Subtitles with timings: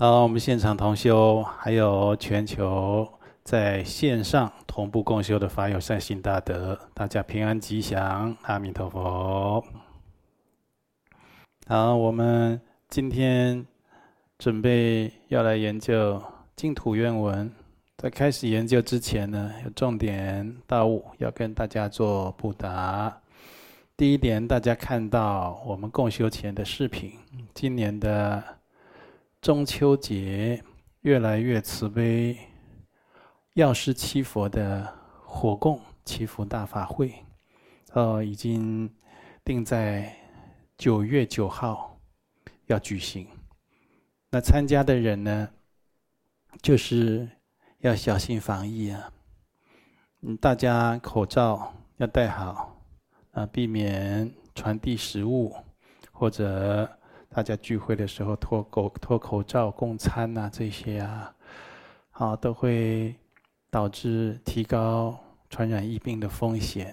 [0.00, 3.04] 好，我们现场同修，还有全球
[3.42, 9.64] 在线上同步共修的法友善心大德，大家平安吉祥，阿弥陀佛。
[11.66, 13.66] 好，我们今天
[14.38, 16.22] 准备要来研究
[16.54, 17.52] 净土愿文，
[17.96, 23.20] 在开始研究之前呢，有重点大物要跟大家做布达。
[23.96, 27.14] 第一点，大家看到我们共修前的视频，
[27.52, 28.57] 今年的。
[29.40, 30.62] 中秋节
[31.02, 32.36] 越来越慈悲，
[33.54, 34.92] 药师七佛的
[35.24, 37.14] 火供祈福大法会，
[37.92, 38.92] 呃，已经
[39.44, 40.12] 定在
[40.76, 42.00] 九月九号
[42.66, 43.28] 要举行。
[44.28, 45.48] 那参加的人呢，
[46.60, 47.30] 就是
[47.78, 49.12] 要小心防疫啊，
[50.22, 52.76] 嗯，大家口罩要戴好
[53.30, 55.54] 啊，避免传递食物
[56.10, 56.92] 或者。
[57.38, 61.32] 大家聚会的时候脱口脱口罩共餐呐，这些啊，
[62.10, 63.14] 好都会
[63.70, 65.16] 导致提高
[65.48, 66.92] 传染疫病的风险。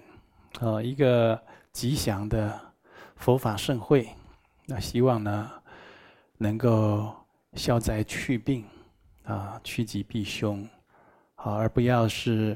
[0.59, 2.61] 呃，一个吉祥的
[3.15, 4.07] 佛法盛会，
[4.67, 5.51] 那希望呢
[6.37, 7.11] 能够
[7.53, 8.63] 消灾去病
[9.23, 10.63] 啊，趋吉避凶，
[11.33, 12.55] 好，而不要是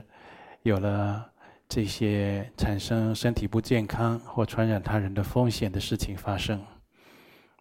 [0.62, 1.28] 有了
[1.68, 6.64] 这些产生身体不健康或传染他人的风险的事情发生。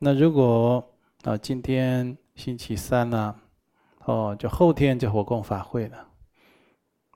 [0.01, 0.93] 那如果
[1.25, 3.35] 啊，今天星期三呢，
[4.05, 6.07] 哦，就后天就火供法会了。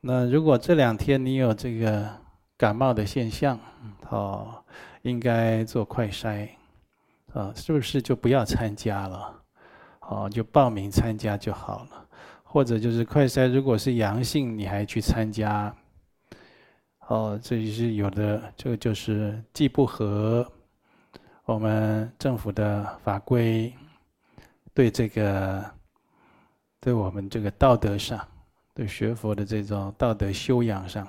[0.00, 2.08] 那如果这两天你有这个
[2.56, 3.56] 感冒的现象，
[4.10, 4.64] 哦，
[5.02, 6.48] 应该做快筛，
[7.32, 9.42] 啊，是不是就不要参加了？
[10.00, 12.08] 哦，就报名参加就好了。
[12.42, 15.72] 或者就是快筛，如果是阳性，你还去参加，
[17.06, 20.44] 哦，这就是有的，这个就是既不合。
[21.44, 23.72] 我们政府的法规
[24.72, 25.64] 对这个，
[26.80, 28.24] 对我们这个道德上，
[28.72, 31.06] 对学佛的这种道德修养上，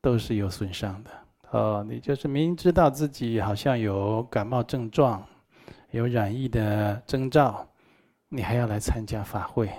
[0.00, 1.10] 都是有损伤的。
[1.50, 5.22] 哦，你就是明知道自己好像有感冒症状，
[5.90, 7.68] 有染疫的征兆，
[8.30, 9.70] 你还要来参加法会，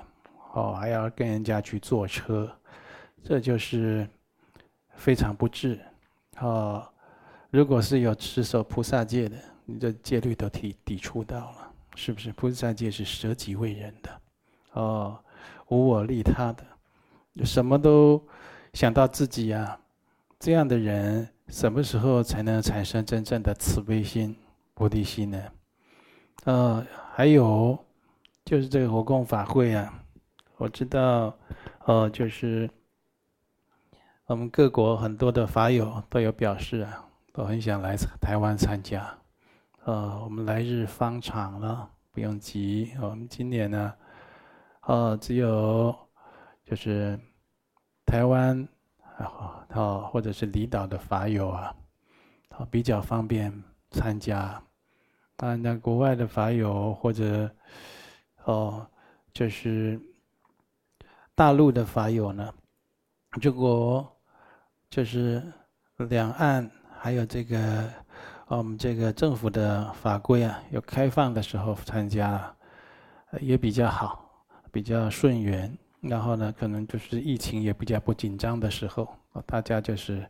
[0.54, 2.56] 哦，还要跟人家去坐车，
[3.24, 4.08] 这就是
[4.94, 5.80] 非常不智。
[6.40, 6.88] 哦，
[7.50, 9.36] 如果是有持守菩萨戒的。
[9.66, 12.32] 你这戒律都抵抵触到了，是不是？
[12.34, 14.22] 菩萨戒是舍己为人的，
[14.74, 15.20] 哦，
[15.70, 16.64] 无我利他的，
[17.46, 18.24] 什么都
[18.74, 19.80] 想到自己呀、啊。
[20.40, 24.36] 这样的人什么时候才能产生真正的慈悲心、
[24.74, 25.42] 菩提心呢？
[26.44, 27.78] 呃，还有
[28.44, 30.04] 就是这个火供法会啊，
[30.58, 31.36] 我知道，
[31.86, 32.70] 哦，就是
[34.28, 39.18] 我们各国很多的法友都有表示啊，都很想来台湾参加。
[39.86, 42.92] 呃，我们来日方长了，不用急。
[43.00, 43.94] 我们今年呢，
[44.82, 45.96] 呃，只有
[46.64, 47.20] 就是
[48.04, 48.68] 台湾
[49.20, 51.76] 啊，或者是离岛的法友啊，
[52.50, 53.54] 啊比较方便
[53.92, 54.60] 参加。
[55.36, 57.48] 当然，那国外的法友或者
[58.46, 58.90] 哦，
[59.34, 60.02] 就是
[61.36, 62.52] 大陆的法友呢，
[63.40, 64.12] 如果
[64.90, 65.44] 就是
[66.10, 66.68] 两岸
[67.00, 67.88] 还有这个。
[68.48, 72.56] 我们这个政府的法规啊，有开放的时候参加，
[73.42, 74.30] 也比较好，
[74.72, 75.76] 比较顺缘。
[76.02, 79.12] 然后呢，可能就是疫情也比较不紧张的时候，
[79.48, 80.24] 大家就是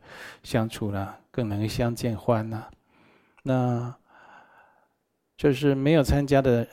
[0.43, 2.65] 相处了，更能相见欢呐。
[3.43, 3.93] 那
[5.35, 6.65] 就是没有参加的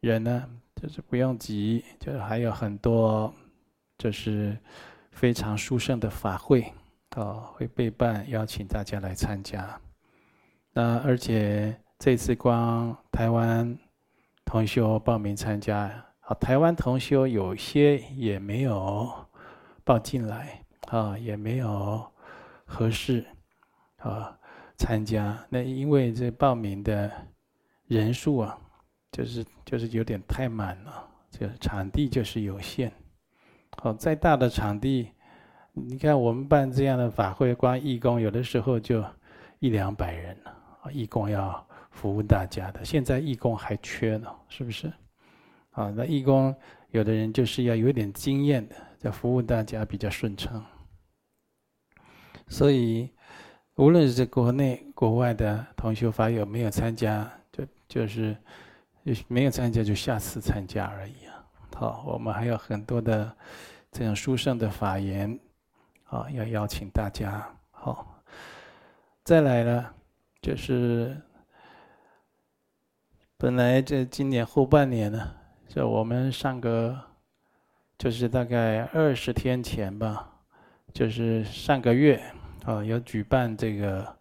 [0.00, 3.30] 人呢，就是不用急，就是还有很多，
[3.98, 4.56] 就是
[5.12, 6.72] 非常殊胜的法会
[7.10, 9.78] 啊，会备办邀请大家来参加。
[10.80, 13.78] 那而且这次光台湾
[14.46, 19.06] 同修报名参加，啊，台湾同修有些也没有
[19.84, 22.02] 报进来，啊，也没有
[22.64, 23.26] 合适
[23.98, 24.34] 啊
[24.78, 25.38] 参加。
[25.50, 27.12] 那因为这报名的
[27.86, 28.58] 人数啊，
[29.12, 32.90] 就是就是有点太满了，这场地就是有限。
[33.76, 35.10] 好，再大的场地，
[35.74, 39.04] 你看我们办这样的法会，光义工有的时候就
[39.58, 40.56] 一两百人了。
[40.82, 44.92] 啊，义工要服务大家的，现在义工还缺呢，是不是？
[45.72, 46.54] 啊，那义工
[46.90, 50.64] 有的人就是要有点经验的，在服务大家比较顺畅。
[52.48, 53.08] 所以，
[53.76, 58.36] 无论是在国内、国外的同修法友没有参加，就就是
[59.28, 61.46] 没有参加，就下次参加而已啊。
[61.76, 63.32] 好，我们还有很多的
[63.92, 65.38] 这样殊胜的法言，
[66.04, 67.46] 啊，要邀请大家。
[67.70, 68.20] 好，
[69.22, 69.94] 再来了。
[70.42, 71.20] 就是
[73.36, 75.34] 本来这今年后半年呢，
[75.68, 76.98] 就我们上个，
[77.98, 80.40] 就是大概二十天前吧，
[80.94, 82.22] 就是上个月
[82.64, 84.16] 啊，有举办这个，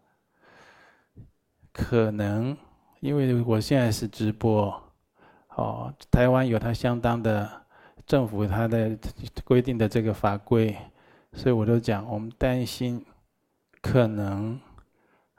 [1.71, 2.57] 可能
[2.99, 4.81] 因为我现在是直播，
[5.55, 7.49] 哦，台湾有它相当的
[8.05, 8.97] 政府它的
[9.45, 10.75] 规定的这个法规，
[11.31, 13.05] 所以我都讲，我们担心
[13.81, 14.59] 可能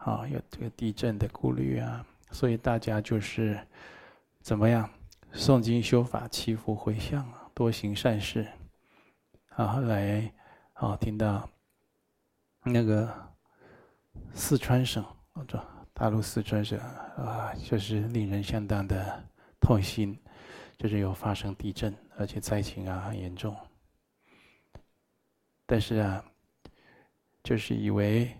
[0.05, 3.59] 啊有这个地震的顾虑啊，所以大家就是
[4.41, 4.89] 怎么样？
[5.33, 7.25] 诵经修法，祈福回向，
[7.55, 8.47] 多行善事。
[9.51, 10.33] 啊，后来
[10.73, 11.49] 啊，听到
[12.65, 13.09] 那个
[14.33, 15.45] 四川省，啊
[15.93, 19.23] 大陆四川省啊，就是令人相当的
[19.61, 20.19] 痛心，
[20.79, 23.55] 就是有发生地震，而且灾情啊很严重。
[25.67, 26.25] 但是啊，
[27.45, 28.35] 就是以为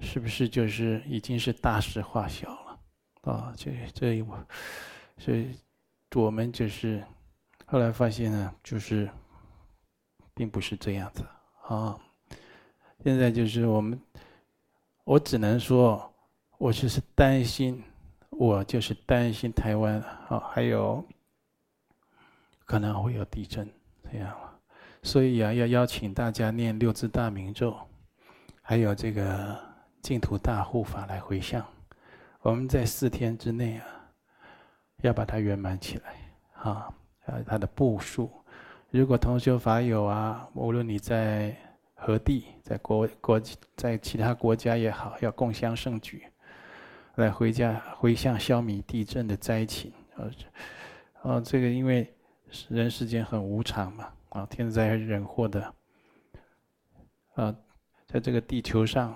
[0.00, 3.54] 是不是就是已经是大事化小了啊？
[3.56, 4.46] 这这我
[5.18, 5.54] 所以。
[6.16, 7.02] 我们就是
[7.66, 9.10] 后来发现呢，就是
[10.32, 11.26] 并不是这样子
[11.62, 11.98] 啊。
[13.02, 14.00] 现在就是我们，
[15.02, 16.14] 我只能说，
[16.56, 17.82] 我就是担心，
[18.30, 21.04] 我就是担心台湾啊，还有
[22.64, 23.68] 可能会有地震
[24.04, 24.56] 这样了。
[25.02, 27.76] 所以啊，要邀请大家念六字大明咒，
[28.62, 29.58] 还有这个
[30.04, 31.66] 净土大护法来回向。
[32.42, 33.86] 我们在四天之内啊。
[35.02, 36.14] 要把它圆满起来，
[36.54, 36.88] 啊，
[37.26, 38.30] 呃，它的步数。
[38.90, 41.54] 如果同修法友啊，无论你在
[41.94, 43.38] 何地，在国国
[43.76, 46.24] 在其他国家也好，要共襄盛举，
[47.16, 49.92] 来回家回向消弭地震的灾情。
[50.16, 50.24] 啊，
[51.22, 52.10] 啊，这个因为
[52.68, 55.74] 人世间很无常嘛，啊，天灾人祸的，
[57.34, 57.54] 啊，
[58.06, 59.14] 在这个地球上，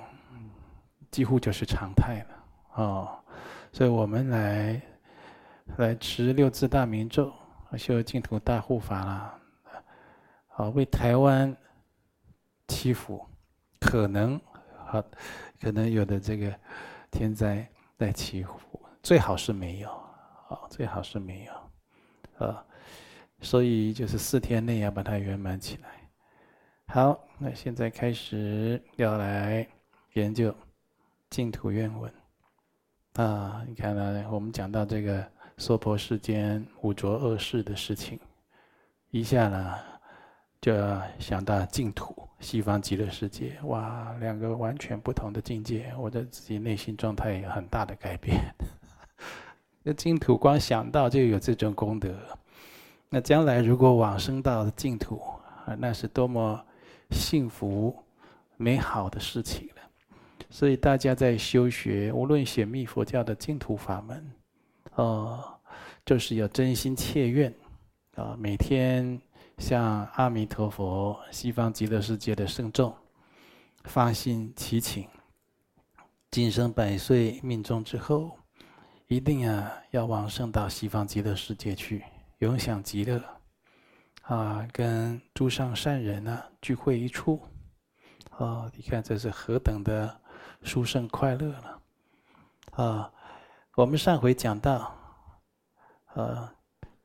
[1.10, 3.18] 几乎就是常态了，哦，
[3.72, 4.80] 所以我们来。
[5.76, 7.30] 来持六字大明咒，
[7.76, 9.38] 修净土大护法啦，
[10.46, 11.54] 好为台湾
[12.66, 13.22] 祈福，
[13.78, 14.40] 可能
[14.86, 15.04] 好，
[15.60, 16.58] 可能有的这个
[17.10, 17.68] 天灾
[17.98, 18.58] 来祈福，
[19.02, 19.90] 最好是没有，
[20.48, 22.64] 啊，最好是没有，啊，
[23.42, 25.90] 所以就是四天内要把它圆满起来。
[26.86, 29.68] 好，那现在开始要来
[30.14, 30.52] 研究
[31.30, 32.12] 净土愿文，
[33.14, 35.24] 啊，你看呢，我们讲到这个。
[35.60, 38.16] 娑婆世间五浊恶世的事情，
[39.10, 39.74] 一下呢
[40.60, 40.72] 就
[41.18, 48.38] 想到净土西方极乐世界，哇，两个完全不同的境界，我的自己内心状态有很大的改变。
[49.82, 52.16] 那净土光想到就有这种功德，
[53.08, 55.20] 那将来如果往生到净土，
[55.66, 56.64] 啊，那是多么
[57.10, 58.00] 幸福
[58.56, 59.68] 美好的事情。
[60.50, 64.32] 所以大家在修学，无论显密佛教的净土法门。
[64.94, 65.54] 哦，
[66.04, 67.54] 就是要真心切愿，
[68.16, 69.20] 啊，每天
[69.58, 72.92] 向阿弥陀佛、西方极乐世界的圣众
[73.84, 75.06] 发心祈请，
[76.32, 78.36] 今生百岁命中之后，
[79.06, 82.02] 一定啊要往生到西方极乐世界去，
[82.38, 83.22] 永享极乐，
[84.22, 87.40] 啊，跟诸上善人啊聚会一处，
[88.30, 90.20] 啊，你看这是何等的
[90.62, 91.80] 殊胜快乐了，
[92.72, 93.12] 啊。
[93.74, 94.92] 我们上回讲到，
[96.14, 96.50] 呃，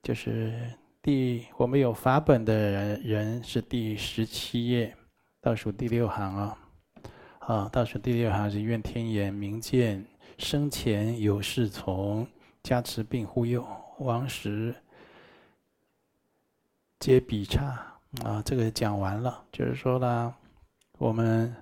[0.01, 4.97] 就是第我们有法本的人人是第十七页
[5.39, 6.57] 倒数第六行啊，
[7.41, 10.03] 啊，倒数第六行是愿天眼明见
[10.39, 12.27] 生前有侍从
[12.63, 13.63] 加持并护佑，
[13.99, 14.73] 亡时
[16.99, 20.33] 皆比差啊，这个讲完了，就是说呢，
[20.97, 21.55] 我们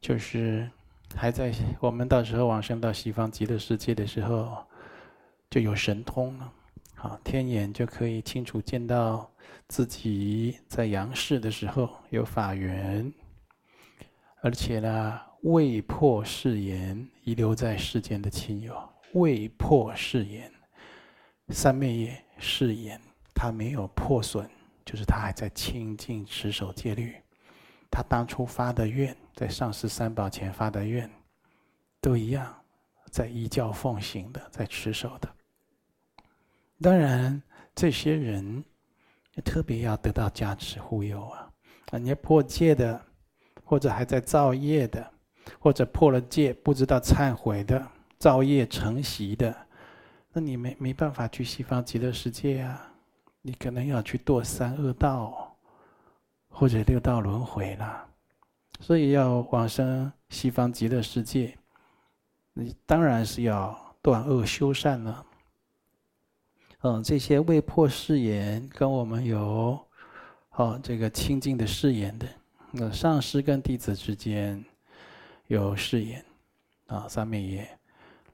[0.00, 0.70] 就是。
[1.14, 4.64] 还在我们到时候往生到西方极乐世界的时候，
[5.50, 6.52] 就有神通了，
[6.94, 9.30] 好，天眼就可以清楚见到
[9.68, 13.12] 自己在阳世的时候有法缘，
[14.42, 18.76] 而且呢，未破誓言遗留在世间的亲友，
[19.12, 20.50] 未破誓言，
[21.48, 23.00] 三昧耶誓言，
[23.34, 24.48] 他没有破损，
[24.84, 27.14] 就是他还在清净持守戒律。
[27.90, 31.10] 他当初发的愿，在上师三宝前发的愿，
[32.00, 32.54] 都一样，
[33.10, 35.28] 在依教奉行的，在持守的。
[36.80, 37.42] 当然，
[37.74, 38.64] 这些人
[39.44, 41.50] 特别要得到加持护佑啊！
[41.90, 43.00] 啊，你要破戒的，
[43.64, 45.10] 或者还在造业的，
[45.58, 47.86] 或者破了戒不知道忏悔的，
[48.18, 49.54] 造业成习的，
[50.32, 52.92] 那你没没办法去西方极乐世界啊！
[53.42, 55.46] 你可能要去堕三恶道。
[56.52, 58.09] 或者六道轮回了，
[58.80, 61.56] 所以要往生西方极乐世界，
[62.54, 65.26] 你当然是要断恶修善了。
[66.82, 69.78] 嗯，这些未破誓言跟我们有，
[70.52, 72.26] 哦，这个清净的誓言的，
[72.70, 74.64] 那上师跟弟子之间
[75.46, 76.24] 有誓言，
[76.86, 77.78] 啊，三昧耶。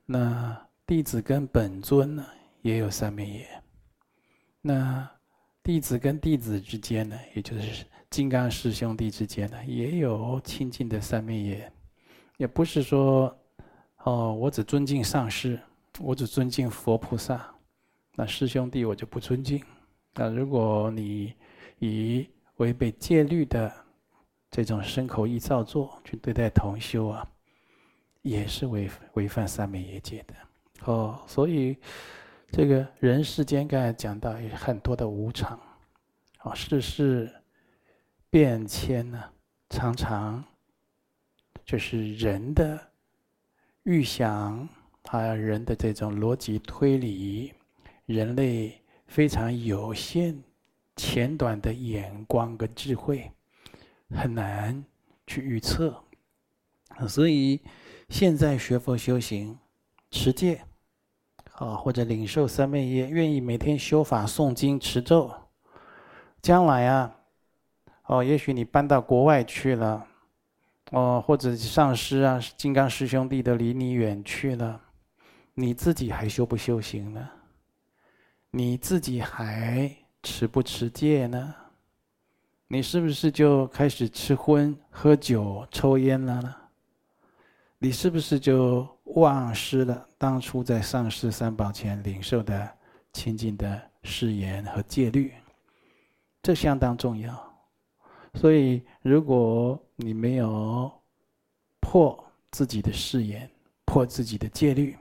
[0.04, 2.24] 那弟子跟本尊呢，
[2.62, 3.62] 也有三昧耶。
[4.60, 5.10] 那
[5.66, 11.72] 弟子跟弟子之间呢，也就是金刚师兄弟之间呢，也有清净的三昧耶。
[12.36, 13.36] 也不是说，
[14.04, 15.58] 哦，我只尊敬上师，
[15.98, 17.52] 我只尊敬佛菩萨。
[18.14, 19.60] 那师兄弟我就不尊敬。
[20.14, 21.34] 那如果你
[21.80, 23.74] 以违背戒律的
[24.52, 27.28] 这种身口意造作去对待同修啊，
[28.22, 30.34] 也是违违反三昧耶戒的。
[30.84, 31.76] 哦，所以
[32.50, 35.60] 这个人世间刚才讲到有很多的无常，
[36.38, 37.42] 啊，世事
[38.30, 39.22] 变迁呢，
[39.68, 40.42] 常常
[41.64, 42.92] 就是人的
[43.82, 44.68] 预想，
[45.04, 47.52] 还有人的这种逻辑推理。
[48.06, 50.40] 人类非常有限、
[50.94, 53.32] 浅短的眼光跟智慧，
[54.10, 54.84] 很难
[55.26, 56.04] 去预测。
[57.08, 57.60] 所以，
[58.08, 59.58] 现在学佛修行、
[60.12, 60.64] 持戒，
[61.56, 65.32] 啊，或者领受三昧耶，愿意每天修法、诵经、持咒，
[66.42, 67.16] 将来啊，
[68.06, 70.06] 哦，也许你搬到国外去了，
[70.90, 74.80] 哦，或者上师啊、金刚师兄弟都离你远去了，
[75.54, 77.28] 你自己还修不修行呢？
[78.50, 79.90] 你自己还
[80.22, 81.54] 持不持戒呢？
[82.68, 86.54] 你是不是就开始吃荤、喝酒、抽烟了呢？
[87.78, 92.70] 你是不是就忘失了当初在上师三宝前领受的
[93.12, 95.32] 清净的誓言和戒律？
[96.42, 97.34] 这相当重要。
[98.34, 100.90] 所以，如果你没有
[101.80, 103.48] 破自己的誓言、
[103.84, 104.96] 破自己的戒律，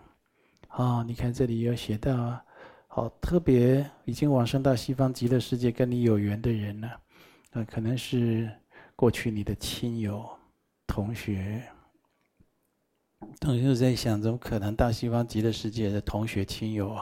[0.69, 2.43] 啊，你看这里有写到啊。
[2.87, 6.89] 好，特别已经往生到西方极乐世界跟你有缘的人呢，
[7.51, 8.49] 呃，可能是
[8.95, 10.25] 过去你的亲友、
[10.87, 11.61] 同学。
[13.39, 16.95] 同学在想，怎么可能到西方极乐世界的同学、亲友，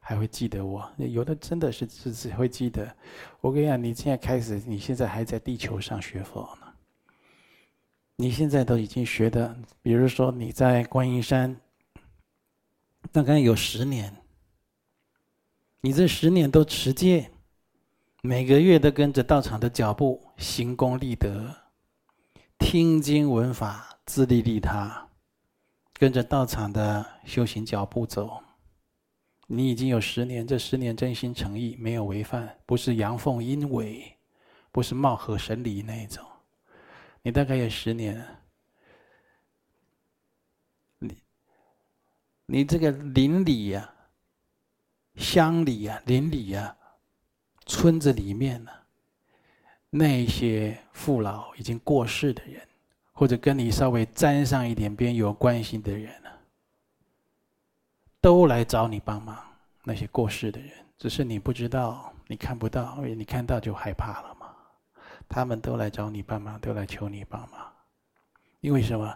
[0.00, 0.90] 还会记得我？
[0.96, 2.94] 有的真的是只只会记得。
[3.40, 6.66] 我跟你讲，你现在开始，你现在还在地球上学佛呢。
[8.16, 11.56] 你现在都已经学的，比如说你在观音山，
[13.12, 14.12] 大概有十年。
[15.80, 17.30] 你这十年都持戒，
[18.22, 21.54] 每个月都跟着道场的脚步行功立德，
[22.58, 25.07] 听经闻法自利利他，
[25.98, 28.42] 跟着道场的修行脚步走。
[29.46, 34.16] 你已经有十年，这十年真心诚意，没有违犯，不是阳奉阴违，
[34.70, 36.24] 不是貌合神离那一种。
[37.22, 38.24] 你大概有十年，
[40.98, 41.22] 你
[42.46, 43.94] 你这个邻里呀。
[45.16, 46.94] 乡里呀、啊、邻里呀、啊、
[47.66, 48.70] 村子里面呢、
[49.90, 52.64] 那些父老已经过世的人，
[53.18, 56.30] 或者跟你稍微沾上一点边有关系的人呢、
[58.20, 59.36] 都来找你帮忙。
[59.82, 64.46] 那些过世的人，只是你不知道，你看不到，因为你看到就害怕了嘛。
[65.28, 67.60] 他们都来找你帮忙，都来求你帮忙，
[68.60, 69.12] 因为什么？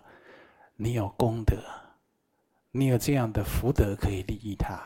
[0.74, 1.56] 你有功德，
[2.72, 4.82] 你有这样的福德可以利益他。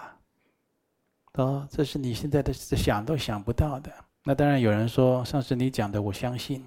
[1.42, 3.90] 哦，这是你现在的想都想不到的。
[4.24, 6.66] 那当然有人说，上次你讲的我相信，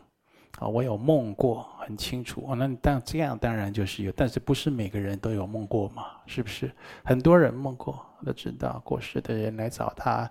[0.59, 2.43] 啊，我有梦过，很清楚。
[2.47, 6.07] 哦，那当这样当然就是有，但是不是每个人都有梦过嘛？
[6.25, 6.69] 是不是？
[7.03, 10.29] 很多人梦过，都知道过世的人来找他，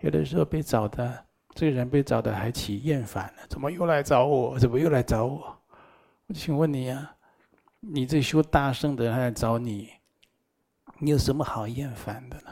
[0.00, 4.58] 有的时候被找的，这个人被找的还起厌烦了，怎么又来找我？
[4.58, 5.56] 怎么又来找我？
[6.26, 7.14] 我请问你呀，
[7.80, 9.90] 你这修大圣的人还来找你，
[10.98, 12.50] 你有什么好厌烦的呢？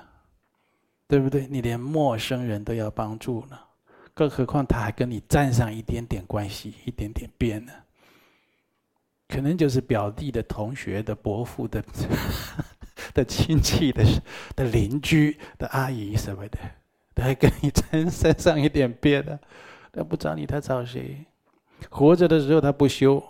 [1.07, 1.47] 对不对？
[1.47, 3.59] 你连陌生人都要帮助呢，
[4.15, 7.73] 更何况他还跟你沾上一点点关系、一点点边呢？
[9.27, 11.83] 可能就是表弟的同学的伯父的
[13.13, 14.05] 的亲戚的
[14.55, 16.59] 的邻居的阿姨什么的，
[17.15, 19.39] 他还跟你沾沾上一点边的，
[19.91, 21.25] 他不找你，他找谁？
[21.91, 23.21] 活着的时候他不修，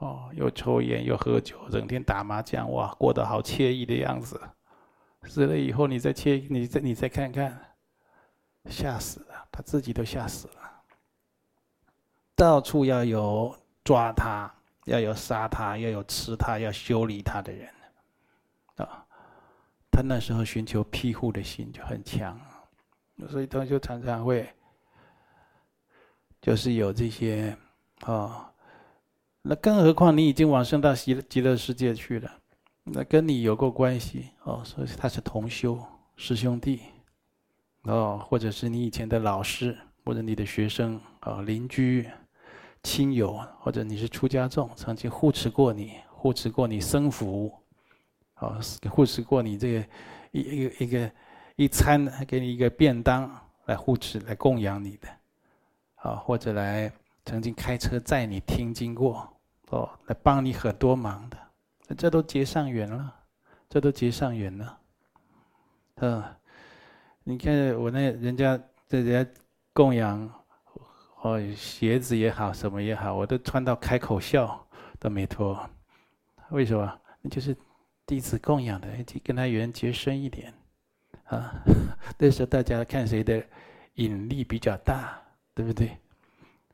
[0.00, 4.38] 哦，又抽烟又喝酒，整天打麻将，哇，过得好惬意的样子。
[5.24, 7.58] 死了以后，你再切，你再你再看看，
[8.68, 10.54] 吓死，他自己都吓死了。
[12.34, 14.52] 到处要有抓他，
[14.84, 17.68] 要有杀他，要有吃他，要修理他的人，
[18.76, 19.04] 啊，
[19.90, 22.40] 他那时候寻求庇护的心就很强，
[23.28, 24.48] 所以他就常常会，
[26.40, 27.56] 就是有这些，
[28.02, 28.52] 啊，
[29.42, 32.32] 那更何况你已经往生到极极乐世界去了。
[32.84, 35.78] 那跟你有过关系哦，所以他是同修
[36.16, 36.82] 师兄弟，
[37.82, 42.06] 哦，或者是你以前的老师，或者你的学生啊、邻居、
[42.82, 47.50] 亲友，或者你是出家众，曾经护持过你，护持过你生福，
[48.34, 48.58] 啊，
[48.90, 49.86] 护持过你这个
[50.32, 51.12] 一一个一个
[51.56, 53.30] 一餐，给你一个便当
[53.66, 55.08] 来护持、来供养你的，
[55.96, 56.92] 啊，或者来
[57.24, 59.26] 曾经开车载你听经过，
[59.70, 63.14] 哦，来帮你很多忙的，这都结上缘了，
[63.70, 64.78] 这都结上缘了，
[65.96, 66.24] 嗯。
[67.28, 69.30] 你看我那人家在人家
[69.74, 70.18] 供养，
[71.20, 74.66] 哦，鞋子也好，什么也好，我都穿到开口笑
[74.98, 75.68] 都没脱。
[76.48, 77.00] 为什么？
[77.20, 77.54] 那就是
[78.06, 78.88] 弟子供养的，
[79.22, 80.54] 跟他缘结深一点
[81.24, 81.52] 啊。
[82.16, 83.44] 那时候大家看谁的
[83.96, 85.20] 引力比较大，
[85.54, 85.88] 对不对？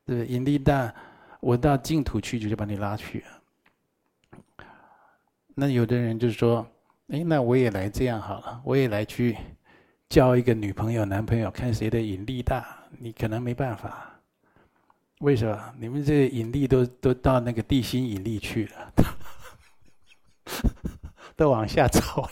[0.07, 0.27] 对不对？
[0.29, 0.95] 引力大，
[1.41, 3.25] 我到净土去就就把你拉去。
[5.57, 6.65] 那有的人就说
[7.11, 9.37] ：“哎，那我也来这样好了，我也来去。”
[10.15, 12.65] 交一个女朋友、男朋友，看谁的引力大，
[13.01, 14.15] 你可能没办法。
[15.19, 15.75] 为什么？
[15.77, 18.93] 你们这个引力都都到那个地心引力去了，
[21.35, 22.31] 都往下走了。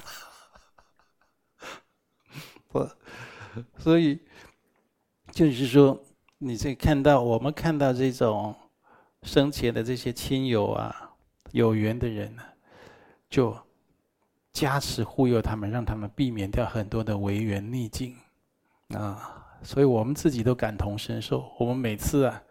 [2.68, 2.88] 不，
[3.82, 4.16] 所以
[5.32, 6.00] 就是说，
[6.38, 8.54] 你这看到我们看到这种
[9.24, 11.10] 生前的这些亲友啊、
[11.50, 12.44] 有缘的人呢，
[13.28, 13.58] 就。
[14.52, 18.14] 加持护佑他们，让他们避免掉很多的违缘逆境，
[18.94, 21.50] 啊，所以我们自己都感同身受。
[21.58, 22.42] 我们每次啊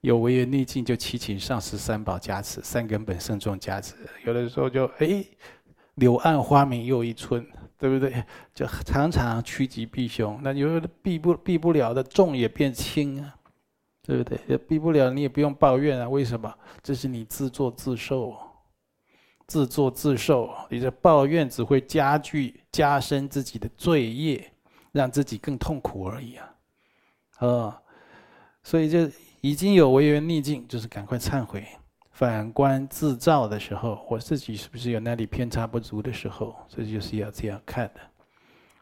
[0.00, 3.94] 有违缘逆境，就祈请上师三宝加持，三根本圣众加持。
[4.24, 5.24] 有的时候就哎，
[5.96, 7.46] 柳暗花明又一村，
[7.78, 8.24] 对不对？
[8.54, 10.40] 就常常趋吉避凶。
[10.42, 13.36] 那有的避不避不了的，重也变轻啊，
[14.02, 14.40] 对不对？
[14.48, 16.08] 也避不了，你也不用抱怨啊。
[16.08, 16.50] 为什么？
[16.82, 18.34] 这是你自作自受。
[19.50, 24.52] 自作自受，你的抱怨只会加剧、加深自己的罪业，
[24.92, 26.54] 让自己更痛苦而已啊！
[27.38, 27.82] 啊，
[28.62, 29.10] 所以就
[29.40, 31.66] 已经有违缘逆境，就是赶快忏悔，
[32.12, 36.54] 反观自照的时候，我自己是不是有那里偏差不足的时候？
[36.68, 38.00] 这就是要这样看的。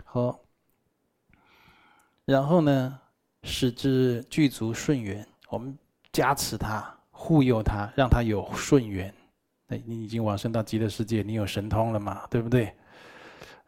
[0.04, 0.38] 好，
[2.26, 3.00] 然后呢，
[3.42, 5.74] 使之具足顺缘，我们
[6.12, 9.14] 加持他、护佑他，让他有顺缘。
[9.70, 12.26] 那你已经往生到极乐世界，你有神通了嘛？
[12.30, 12.74] 对不对？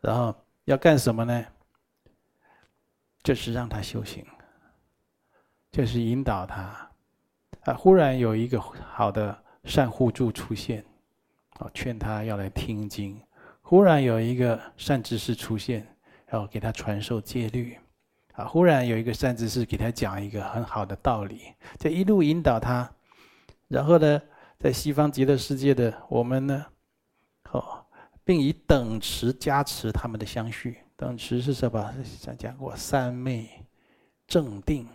[0.01, 0.35] 然后
[0.65, 1.47] 要干什么呢？
[3.23, 4.25] 就是让他修行，
[5.71, 6.91] 就是引导他。
[7.65, 10.83] 啊，忽然有一个好的善护助出现，
[11.59, 13.21] 啊，劝他要来听经。
[13.61, 15.87] 忽然有一个善知识出现，
[16.27, 17.77] 然后给他传授戒律。
[18.33, 22.91] 啊，忽然有一个善知识给他讲一个很好的道理，就一路引导他。
[23.69, 24.23] 然后呢？
[24.61, 26.67] 在西方极乐世界的我们呢，
[27.51, 27.83] 哦，
[28.23, 30.85] 并以等持加持他们的相续。
[30.97, 31.95] 等持是什么？
[32.21, 33.49] 讲讲过三昧、
[34.27, 34.87] 正定、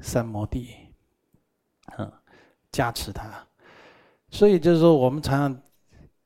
[0.00, 0.74] 三摩地，
[1.98, 2.12] 嗯，
[2.72, 3.46] 加持他。
[4.28, 5.62] 所以就是说，我们常常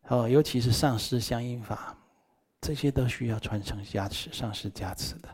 [0.09, 1.95] 哦，尤其是上师相应法，
[2.63, 5.29] 这些都需要传承加持，上师加持的。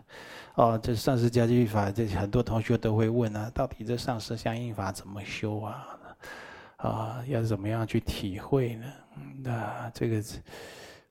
[0.56, 5.96] 哦，这上师加持法，这很多同学都会问啊，到底这上师相应法怎么修啊？
[6.78, 8.86] 啊，要怎么样去体会呢？
[9.42, 10.22] 那这个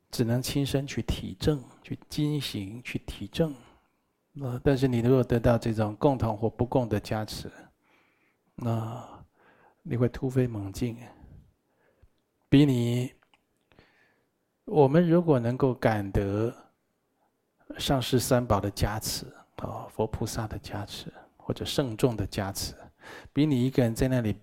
[0.10, 3.53] 只能亲身去体证、去经行、去体证。
[4.32, 7.51] 那但是你如果得到这种共同或不共的加持，
[8.56, 9.06] 那
[9.84, 10.97] 你会突飞猛进。
[12.47, 13.12] 比你，
[14.63, 16.56] 我们如果能够感得
[17.77, 19.25] 上师三宝的加持，
[19.58, 22.73] 啊，佛菩萨的加持，或者圣众的加持，
[23.34, 24.34] 比你一个人在那里。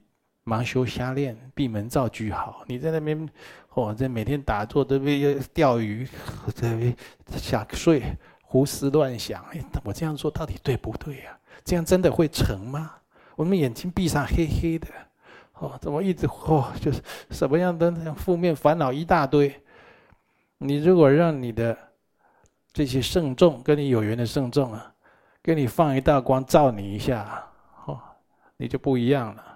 [0.44, 2.62] 盲修瞎练，闭门造句好。
[2.66, 3.28] 你在那边，
[3.70, 6.06] 哦，在每天打坐，这边钓鱼，
[6.54, 6.94] 这边
[7.36, 8.02] 想睡，
[8.42, 9.42] 胡思乱想。
[9.52, 11.40] 哎，我这样做到底对不对呀、啊？
[11.64, 12.92] 这样真的会成吗？
[13.36, 14.86] 我们眼睛闭上，黑黑的，
[15.54, 19.60] 哦，怎么一直哦，就是什么样的负面烦恼一大堆。
[20.58, 21.76] 你如果让你的
[22.72, 24.92] 这些圣众跟你有缘的圣众啊，
[25.42, 27.44] 给你放一道光照你一下，
[27.86, 27.98] 哦，
[28.58, 29.53] 你就不一样了。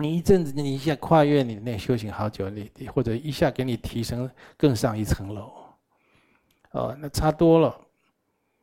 [0.00, 5.52] 你一阵子，你一下跨越你那修行好久，你或者一下给你提升更上一层楼，
[6.72, 7.78] 哦，那差多了。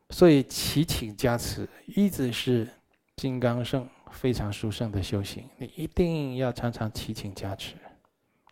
[0.09, 2.67] 所以祈请加持一直是
[3.15, 7.75] 金刚圣非常殊胜的修行，你一定要常常祈请加持，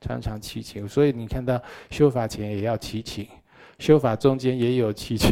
[0.01, 0.87] 常常祈请。
[0.87, 3.27] 所以你看到修法前也要祈请，
[3.77, 5.31] 修法中间也有祈请，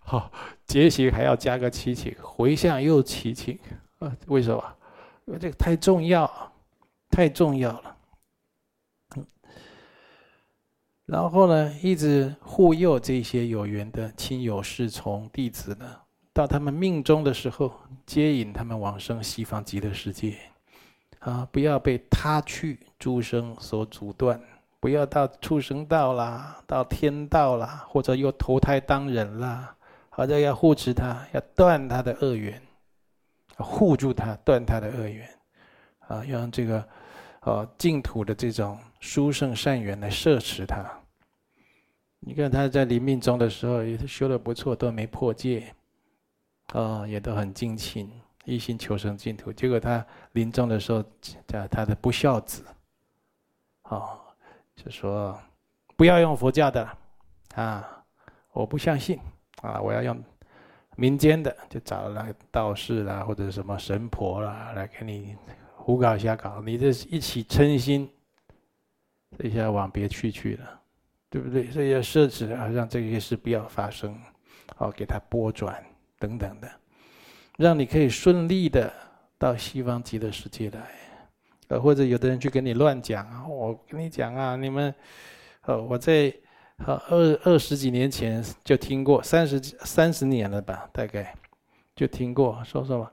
[0.00, 0.30] 好，
[0.66, 3.58] 结行还要加个祈请，回向又祈请，
[3.98, 4.62] 啊，为什么？
[5.24, 6.52] 因为这个太重要。
[7.16, 7.96] 太重要了，
[11.06, 15.96] 然后呢，一直护佑这些有缘的亲友、侍从、弟子呢，
[16.34, 17.72] 到他们命终的时候，
[18.04, 20.36] 接引他们往生西方极乐世界，
[21.20, 24.38] 啊，不要被他去诸生所阻断，
[24.78, 29.74] 不要到畜生道啦，到天道啦，或者又投胎当人啦，
[30.10, 32.60] 或者要护持他，要断他的恶缘，
[33.56, 35.26] 护住他，断他的恶缘，
[36.00, 36.86] 啊，要用这个，
[37.46, 40.84] 呃，净土的这种殊胜善缘来摄持他。
[42.18, 45.72] 你看他在临命终的时候也是修的不错，都没破戒，
[46.72, 48.10] 哦，也都很精勤，
[48.44, 49.52] 一心求生净土。
[49.52, 51.04] 结果他临终的时候，
[51.46, 52.64] 叫他的不孝子，
[53.84, 54.18] 哦，
[54.74, 55.38] 就说
[55.94, 56.98] 不要用佛教的，
[57.54, 58.04] 啊，
[58.50, 59.20] 我不相信，
[59.62, 60.20] 啊，我要用
[60.96, 65.36] 民间的，就找了道士啦，或者什么神婆啦，来给你
[65.86, 68.10] 胡搞瞎搞，你这一起嗔心，
[69.38, 70.80] 这下往别去去了。
[71.30, 71.70] 对不对？
[71.70, 74.18] 所以要设置啊，让这些事不要发生，
[74.74, 75.80] 好，给它拨转
[76.18, 76.68] 等等的，
[77.56, 78.92] 让你可以顺利的
[79.38, 80.88] 到西方极乐世界来。
[81.68, 84.92] 呃，或者有的人去跟你乱讲啊，我跟你讲啊，你们，
[85.62, 86.34] 呃，我在
[86.78, 91.32] 呃二二十几年前就听过，三十三十年了吧，大概
[91.94, 93.08] 就听过，说什么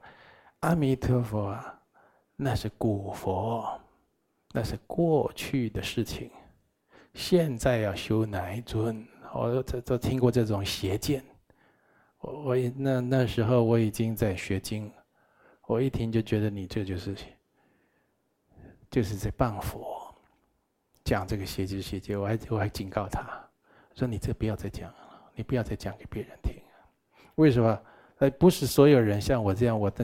[0.62, 1.80] 阿弥陀佛啊，
[2.36, 3.80] 那是古佛，
[4.52, 6.32] 那是过去的事情。
[7.14, 9.06] 现在要修哪一尊？
[9.34, 11.24] 我都都听过这种邪见。
[12.20, 14.92] 我我也那那时候我已经在学经，
[15.68, 17.16] 我一听就觉得你这就是
[18.90, 20.14] 就是在谤佛，
[21.04, 22.20] 讲这个邪知邪见。
[22.20, 23.22] 我还我还警告他，
[23.94, 26.56] 说你这不要再讲了，你不要再讲给别人听。
[27.36, 27.82] 为什么？
[28.18, 30.04] 呃，不是所有人像我这样，我的。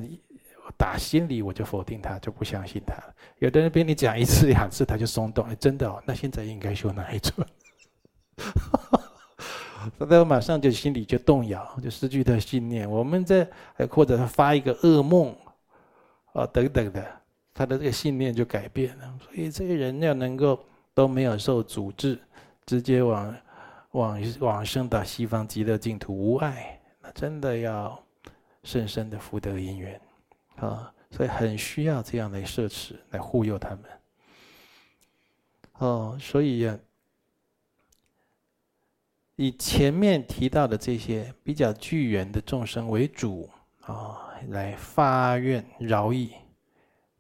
[0.78, 2.96] 打心里我就否定他，就不相信他。
[3.40, 5.46] 有的人被你讲一次两次，他就松动。
[5.48, 7.48] 哎，真的哦，那现在应该修哪一尊？
[9.98, 12.90] 他马上就心里就动摇，就失去他信念。
[12.90, 13.48] 我们在
[13.90, 15.36] 或者他发一个噩梦
[16.34, 17.06] 啊等等的，
[17.54, 19.20] 他的这个信念就改变了。
[19.22, 20.60] 所以这个人要能够
[20.94, 22.20] 都没有受阻滞，
[22.66, 23.36] 直接往
[23.92, 27.98] 往往生到西方极乐净土无碍，那真的要
[28.64, 30.00] 深深的福德因缘。
[30.60, 33.80] 啊，所以很需要这样来摄持，来护佑他们。
[35.78, 36.78] 哦，所以呀，
[39.38, 43.50] 以前面提到的这些比较具缘的众生为主
[43.82, 46.32] 啊，来发愿饶益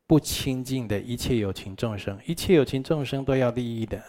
[0.06, 2.19] 不清净的一切有情众生。
[2.25, 4.04] 一切有情众生都要利益的。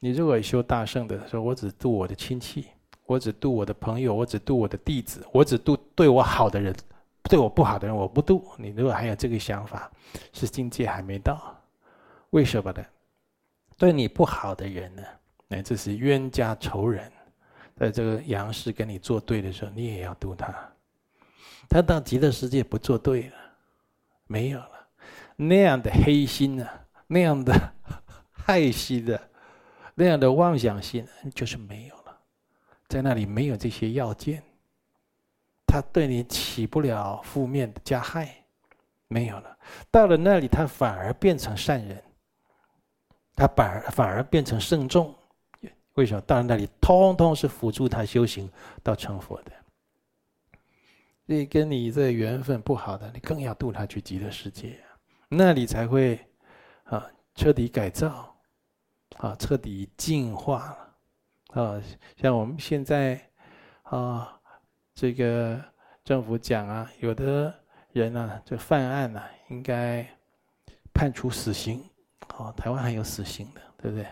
[0.00, 2.68] 你如果修大圣的说，我只度我的亲戚，
[3.04, 6.74] 我只度我的朋友，我只度我的弟子，我只度对我好的人。
[7.24, 8.44] 对我不好的人，我不度。
[8.58, 9.90] 你如果还有这个想法，
[10.32, 11.56] 是境界还没到。
[12.30, 12.84] 为什么呢？
[13.76, 15.02] 对你不好的人呢？
[15.48, 17.10] 那这是冤家仇人，
[17.76, 20.54] 在这个阳世跟你作对的时候，你也要度他。
[21.68, 23.36] 他到极乐世界不作对了，
[24.26, 24.70] 没有了。
[25.36, 27.54] 那样的黑心啊，那样的
[28.30, 29.30] 害心的，
[29.94, 32.18] 那样的妄想心，就是没有了。
[32.88, 34.42] 在那里没有这些要件。
[35.72, 38.44] 他对你起不了负面的加害，
[39.08, 39.58] 没有了。
[39.90, 42.04] 到了那里，他反而变成善人，
[43.34, 45.14] 他反而反而变成圣众。
[45.94, 46.20] 为什么？
[46.26, 48.50] 到了那里，通通是辅助他修行
[48.82, 49.52] 到成佛的。
[51.26, 54.78] 所以跟你这缘分不好的，你更要渡他去极乐世界，
[55.30, 56.20] 那里才会
[56.84, 58.36] 啊彻底改造，
[59.16, 60.76] 啊彻底净化
[61.54, 61.62] 了。
[61.62, 61.82] 啊，
[62.20, 63.18] 像我们现在
[63.84, 64.38] 啊。
[64.94, 65.62] 这个
[66.04, 67.54] 政府讲啊，有的
[67.92, 70.06] 人啊，这犯案啊，应该
[70.92, 71.82] 判处死刑。
[72.36, 74.06] 哦，台湾还有死刑的，对不对？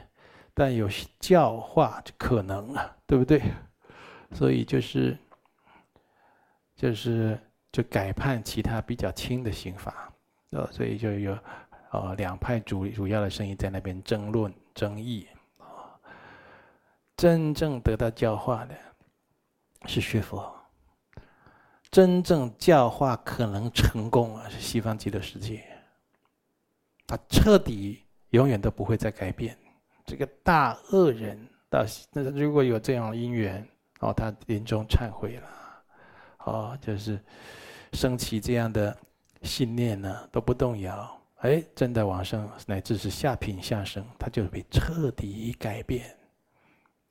[0.52, 0.88] 但有
[1.18, 3.40] 教化就可能啊，对不对？
[4.32, 5.16] 所以就是
[6.76, 7.38] 就是
[7.72, 10.12] 就改判其他比较轻的刑罚。
[10.50, 11.38] 呃，所以就有
[11.92, 15.26] 呃两派主主要的声音在那边争论争议。
[15.58, 15.96] 啊，
[17.16, 18.74] 真正得到教化的
[19.86, 20.59] 是学佛。
[21.90, 25.64] 真正教化可能成功啊，是西方极乐世界。
[27.06, 29.58] 他彻底永远都不会再改变。
[30.06, 31.36] 这个大恶人
[31.68, 33.66] 到那如果有这样的因缘，
[33.98, 35.48] 哦，他临终忏悔了，
[36.44, 37.20] 哦，就是
[37.92, 38.96] 升起这样的
[39.42, 41.20] 信念呢，都不动摇。
[41.38, 46.16] 哎，真的往生乃至是下品下生，他就被彻底改变。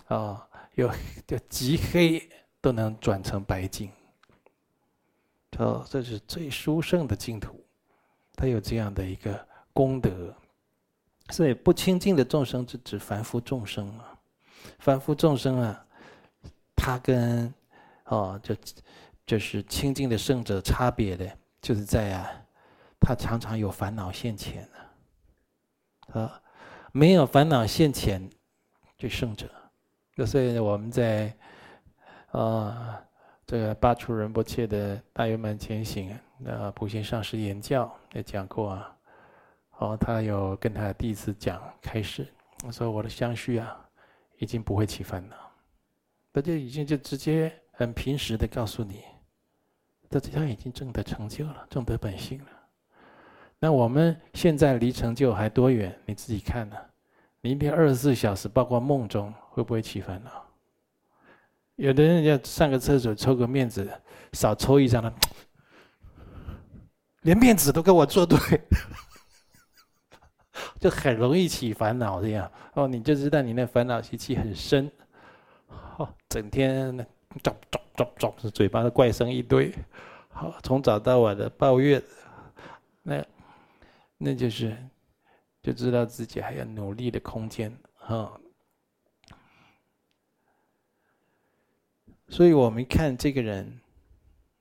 [0.07, 0.41] 哦，
[0.75, 0.89] 有
[1.27, 2.21] 就极黑
[2.61, 3.91] 都能转成白净。
[5.59, 7.63] 哦，这是最殊胜的净土，
[8.33, 10.33] 它有这样的一个功德，
[11.31, 14.17] 所以不清净的众生是指凡夫众生啊，
[14.79, 15.85] 凡夫众生啊，
[16.75, 17.53] 他跟
[18.05, 18.55] 哦就
[19.25, 22.31] 就是清净的圣者差别的，就是在啊，
[22.97, 24.65] 他常常有烦恼现前
[26.13, 26.41] 啊，啊，
[26.93, 28.29] 没有烦恼现前
[28.97, 29.49] 就圣者。
[30.25, 31.33] 所以我们在
[32.31, 33.01] 啊，
[33.49, 36.15] 这个巴楚仁波切的《大圆满前行》
[36.51, 38.95] 啊，普贤上师言教也讲过啊。
[39.79, 42.27] 哦，他有跟他的弟子讲开示，
[42.63, 43.75] 我说我的相续啊，
[44.37, 45.35] 已经不会起烦恼，
[46.31, 49.03] 他就已经就直接很平实的告诉你，
[50.11, 52.45] 这他已经证得成就了，证得本性了。
[53.57, 55.99] 那我们现在离成就还多远？
[56.05, 56.85] 你自己看呢、啊？
[57.41, 60.45] 你一天二十四小时，包括梦中，会不会起烦恼？
[61.79, 63.89] 有的人要上个厕所，抽个面子，
[64.33, 65.13] 少抽一张了，
[67.23, 68.37] 连面子都跟我作对。
[70.77, 74.91] 就很容易起烦恼，这样哦，你就知道你那烦恼习气很深，
[75.97, 76.97] 哦，整天
[77.41, 79.73] 啧啧啧啧，嘴巴的怪声一堆，
[80.27, 82.01] 好，从早到晚的抱怨，
[83.03, 83.25] 那
[84.17, 84.75] 那就是
[85.61, 87.73] 就知道自己还有努力的空间
[88.05, 88.33] 啊。
[92.29, 93.79] 所以我们看这个人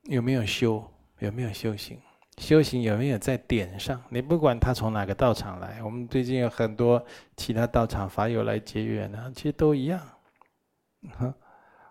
[0.04, 0.84] 有没有修，
[1.18, 2.00] 有没有修行。
[2.38, 4.00] 修行有没有在点上？
[4.08, 7.04] 你不管他从哪个道场来，我们最近有很多
[7.36, 10.00] 其他道场法友来结缘呢，其实都一样。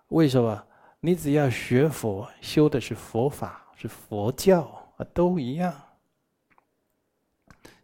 [0.08, 0.63] 为什么？
[1.02, 4.62] 你只要学佛，修的是佛法，是佛教
[4.98, 5.74] 啊，都一样。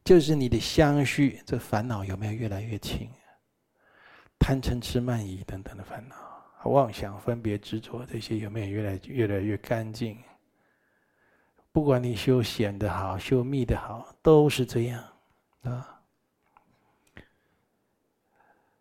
[0.04, 3.10] 就是你的相续，这烦恼有没有越来越轻？
[4.40, 6.16] 贪嗔痴慢疑等等的烦恼，
[6.72, 10.18] 妄想分别执着这些有没有越来越来越干净？
[11.72, 15.04] 不管你修显的好，修密的好，都是这样
[15.64, 16.02] 啊。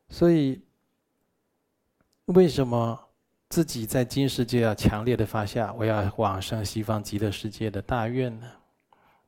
[0.09, 0.63] 所以，
[2.27, 3.09] 为什么
[3.49, 8.51] 自己在今世界要强烈的发下我要往生西方极乐世界的大愿呢？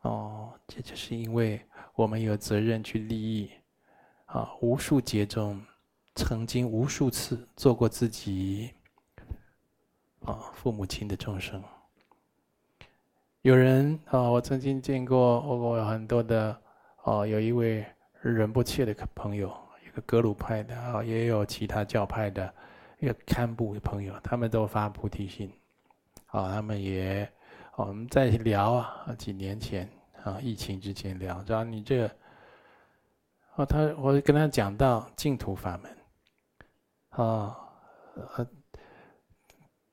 [0.02, 1.58] 哦，这就是因为
[1.94, 3.50] 我们有责任去利益
[4.26, 5.64] 啊，无数劫中
[6.14, 8.70] 曾经无数次做过自己
[10.24, 11.62] 啊父母亲的众生。
[13.42, 16.56] 有人啊，我曾经见过，我我有很多的
[17.02, 17.84] 哦，有一位
[18.22, 19.54] 仁不切的朋友，
[19.86, 22.54] 一个格鲁派的啊，也有其他教派的
[23.00, 25.52] 一个堪布的朋友，他们都发菩提心，
[26.28, 27.30] 啊，他们也
[27.76, 29.86] 我们在聊啊，几年前
[30.22, 32.10] 啊，疫情之前聊，然后你这个，
[33.56, 35.94] 哦，他我跟他讲到净土法门，
[37.16, 37.56] 啊，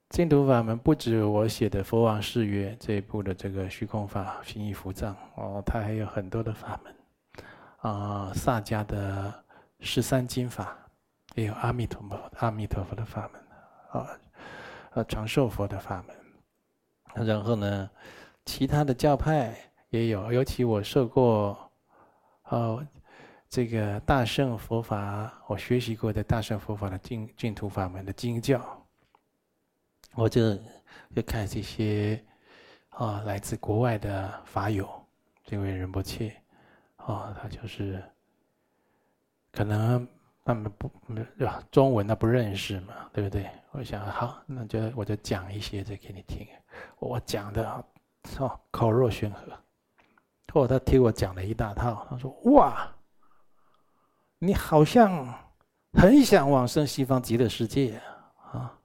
[0.10, 6.96] 净土法门不止我写的《佛王誓约》这一部的这个虚空法行义伏藏哦，它还有很多的法门
[7.78, 9.34] 啊，萨迦的
[9.80, 10.76] 十三经法，
[11.36, 13.42] 也有阿弥陀佛阿弥陀佛的法门
[13.92, 14.10] 啊，
[14.94, 17.26] 呃，长寿佛的法门。
[17.26, 17.90] 然后呢，
[18.46, 19.56] 其他的教派
[19.90, 21.72] 也有，尤其我受过
[22.50, 22.86] 哦，
[23.52, 28.62] 这个大乘佛法，我学习过的大乘佛法的净净土法门的经教。
[30.16, 30.56] 我就
[31.14, 32.24] 就看这些
[32.92, 34.90] 啊，来自国外的法友，
[35.44, 36.34] 这位仁波切，
[36.96, 38.02] 啊，他就是
[39.52, 40.08] 可能
[40.46, 43.50] 他们不对吧中文他不认识嘛，对不对？
[43.72, 46.48] 我想好，那就我就讲一些这给你听。
[47.00, 47.70] 我讲的
[48.40, 49.42] 哦，口若悬河。
[50.54, 52.90] 后来他听我讲了一大套，他说：“哇，
[54.44, 55.32] 你好像
[55.94, 58.02] 很想往生西方极乐世界
[58.52, 58.76] 啊。”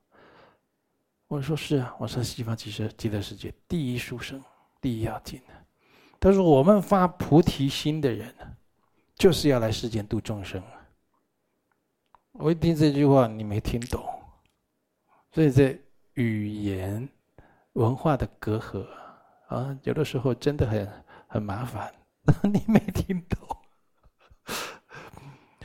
[1.28, 4.40] 我说是啊，我说西方极乐极乐世界第一殊胜，
[4.82, 5.54] 第一要紧的。
[6.20, 8.34] 他说我们发菩提心的人，
[9.14, 10.62] 就是要来世间度众生。
[12.32, 14.04] 我一听这句话，你没听懂，
[15.32, 15.80] 所以这
[16.12, 17.08] 语言
[17.72, 18.86] 文化的隔阂
[19.48, 21.92] 啊，有的时候真的很很麻烦。
[22.44, 23.56] 你没听懂，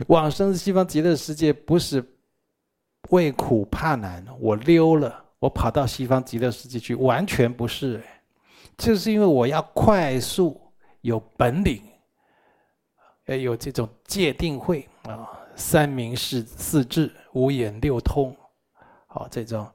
[0.08, 2.04] 往生西方极乐世界不是
[3.10, 5.26] 为苦怕难，我溜了。
[5.40, 8.00] 我跑到西方极乐世界去，完全不是，
[8.78, 10.62] 就是因为我要快速
[11.02, 11.82] 有本领，
[13.26, 18.38] 要有这种戒定慧啊，三明四四智、五眼六通，
[19.08, 19.68] 好，这种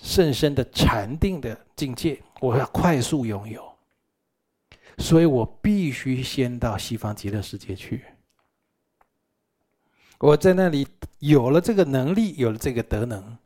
[0.00, 3.68] 甚深的禅定的境界，我要快速拥有，
[4.98, 8.04] 所以我必须先到西方极乐世界去。
[10.20, 10.86] 我在那里
[11.18, 13.38] 有了这个能力，有了这个德能。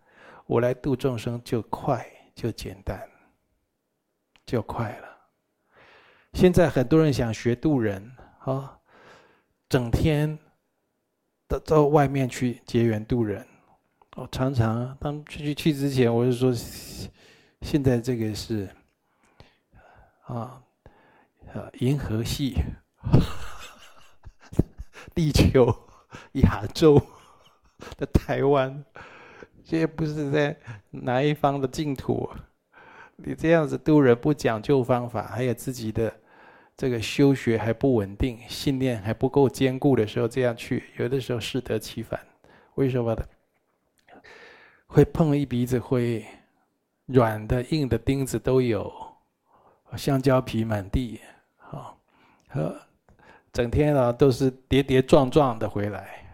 [0.46, 3.00] 我来度众生就快就简单，
[4.44, 5.08] 就快了。
[6.32, 8.10] 现在很多人想学度人
[8.40, 8.76] 啊，
[9.68, 10.36] 整天
[11.46, 13.46] 到到外面去结缘度人。
[14.16, 16.52] 我常常当去去之前，我就说，
[17.62, 18.68] 现在这个是
[20.24, 20.60] 啊，
[21.52, 22.56] 呃，银河系、
[25.14, 25.72] 地球、
[26.32, 27.00] 亚洲
[27.96, 28.84] 的台湾，
[29.64, 30.56] 这些不是在
[30.90, 32.28] 哪一方的净土？
[33.16, 36.12] 你这样子度人不讲究方法，还有自己的
[36.76, 42.18] 这个修学还不稳定，信念还不够坚固的时候，这样去，有的时候适得其反。
[42.74, 43.24] 为什么呢？
[44.86, 46.24] 会碰一鼻子灰，
[47.06, 48.92] 软的、硬的钉子都有，
[49.96, 51.20] 香蕉皮满地，
[51.58, 51.94] 啊，
[52.48, 52.76] 和
[53.54, 56.26] 整天啊都是跌跌撞撞的回来。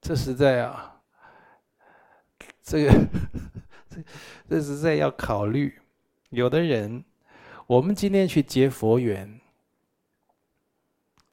[0.00, 1.00] 这实在啊，
[2.62, 2.92] 这个。
[3.88, 4.02] 这
[4.48, 5.80] 这实在要考虑，
[6.30, 7.04] 有的人，
[7.68, 9.40] 我们今天去结佛缘，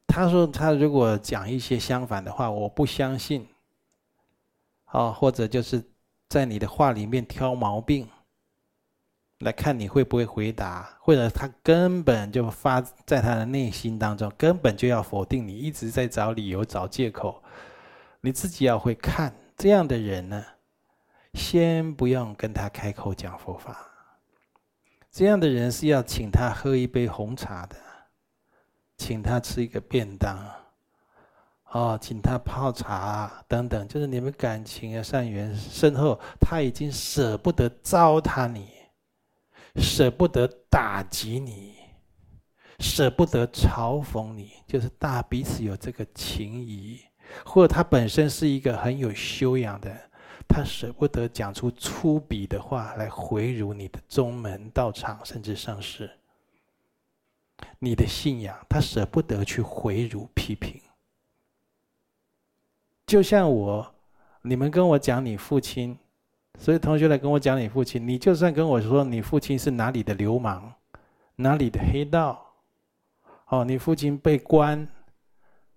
[0.05, 3.47] 他说他如果讲一些相反的话，我不相信，
[4.85, 5.83] 啊，或者就是
[6.29, 8.07] 在你的话里面挑毛病，
[9.41, 17.41] 来看你会不会回答，或者他根本就发在他的内心当中，根本就要否定你，一直在找理由、找借口，
[18.21, 20.43] 你自己要会看这样的人呢。
[21.34, 23.77] 先不用跟他开口讲佛法，
[25.10, 27.77] 这样的人是要请他喝一杯红茶的，
[28.97, 30.38] 请他吃一个便当，
[31.71, 38.67] 哦，请他泡茶等等，就是你们感情啊善缘深厚，他已经舍不得糟蹋你，
[39.75, 41.75] 舍不得打击你，
[42.79, 46.99] 舍不得嘲讽你，就是大彼此有这个情谊，
[47.45, 49.95] 或者他本身是一个很有修养的。
[50.47, 56.12] 他舍不得讲出粗鄙的话来回辱你的宗门道场，甚至上师。
[57.79, 60.81] 你的信仰，他舍不得去回辱批评。
[63.05, 63.95] 就像我，
[64.41, 65.97] 你们跟我讲你父亲，
[66.59, 70.71] 所以同学来跟我讲你父亲，你就算跟我说你父亲是哪里的流氓，
[71.35, 72.53] 哪里的黑道，
[73.47, 74.87] 哦，你父亲被关，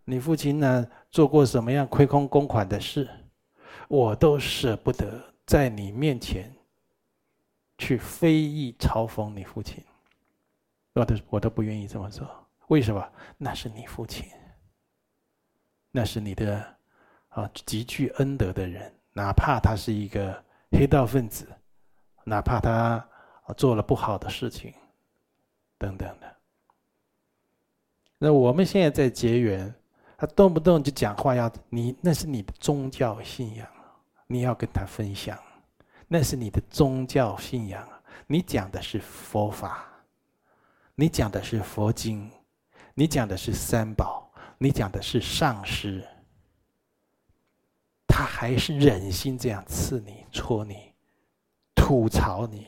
[0.04, 3.08] 你父亲呢做过什么样亏空公款的事？
[3.88, 6.52] 我都舍不得在你面前
[7.78, 9.82] 去非议嘲讽你父亲，
[10.94, 12.28] 我都我都不愿意这么做。
[12.68, 13.06] 为什么？
[13.38, 14.26] 那是你父亲，
[15.90, 16.76] 那是你的
[17.28, 20.43] 啊极具恩德的人，哪怕他是一个
[20.76, 21.46] 黑道分子，
[22.24, 23.06] 哪怕他
[23.56, 24.74] 做了不好的事情，
[25.78, 26.36] 等等的。
[28.18, 29.72] 那我们现在在结缘，
[30.16, 33.66] 他动不动就讲话要你，那是你的宗教信仰。
[34.26, 35.38] 你要跟他分享，
[36.08, 37.86] 那是你的宗教信仰。
[38.26, 39.86] 你讲的是佛法，
[40.94, 42.30] 你讲的是佛经，
[42.94, 46.02] 你讲的是三宝，你讲的是上师。
[48.16, 50.94] 他还是忍心这样刺你、戳你、
[51.74, 52.64] 吐槽你，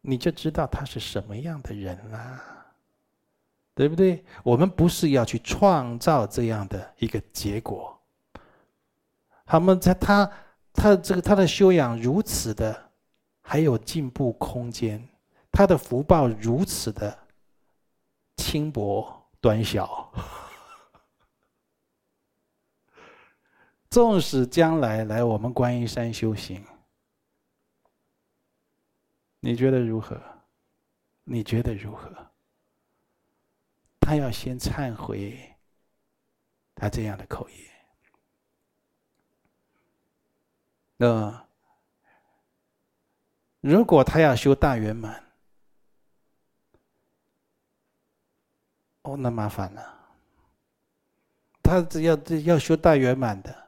[0.00, 2.42] 你就知道他是什么样的人啦，
[3.74, 4.24] 对不对？
[4.42, 8.00] 我们不是要去创造这样的一个结果。
[9.44, 10.32] 他们在他
[10.72, 12.90] 他这个他的修养如此的
[13.42, 15.06] 还有进步空间，
[15.50, 17.18] 他的福报如此的
[18.38, 19.06] 轻薄
[19.42, 20.10] 短小，
[23.92, 26.64] 纵使将来来我们观音山修行，
[29.38, 30.18] 你觉得如何？
[31.24, 32.10] 你觉得如何？
[34.00, 35.54] 他要先忏悔
[36.74, 37.56] 他这样的口业。
[40.96, 41.46] 那
[43.60, 45.22] 如果他要修大圆满，
[49.02, 49.98] 哦，那麻烦了。
[51.62, 53.61] 他只要要修大圆满的，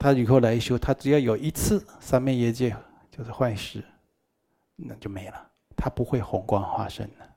[0.00, 2.74] 他以后来修，他只要有一次三昧业界
[3.10, 3.84] 就是坏事，
[4.74, 5.50] 那就没了。
[5.76, 7.28] 他不会弘光化身的，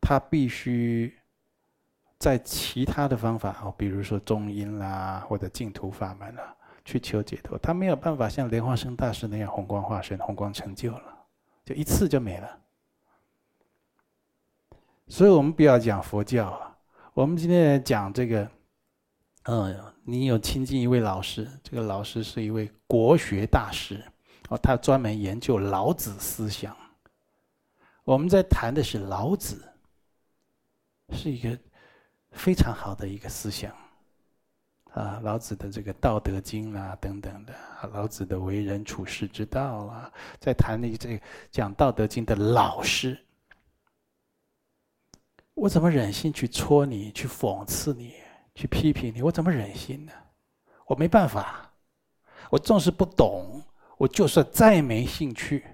[0.00, 1.14] 他必须
[2.18, 6.56] 在其他的方法哦，比如说中阴啦，或者净土法门啦。
[6.82, 11.26] 去求解脱，他没有办法像莲花生大师那样弘光化身、弘光成就了，
[11.62, 12.58] 就一次就没了。
[15.06, 16.76] 所以我们不要讲佛教啊，
[17.12, 18.50] 我们今天讲这个，
[19.44, 19.78] 嗯，
[20.10, 24.04] 你有亲近一位老师，这个老师是一位国学大师，
[24.48, 26.76] 哦，他专门研究老子思想。
[28.02, 29.62] 我们在谈的是老子，
[31.12, 31.56] 是一个
[32.32, 33.72] 非常好的一个思想。
[34.94, 37.54] 啊，老子的这个《道德经》啊，等等的，
[37.92, 43.16] 老子的为人处世之道啊，在谈那这讲《道德经》的老师，
[45.54, 48.14] 我怎么忍心去戳你、去讽刺你、
[48.60, 49.22] 去批评你？
[49.22, 50.12] 我怎么忍心呢？
[50.84, 51.72] 我没办法，
[52.50, 53.62] 我纵使不懂，
[53.96, 55.64] 我就算再没兴趣，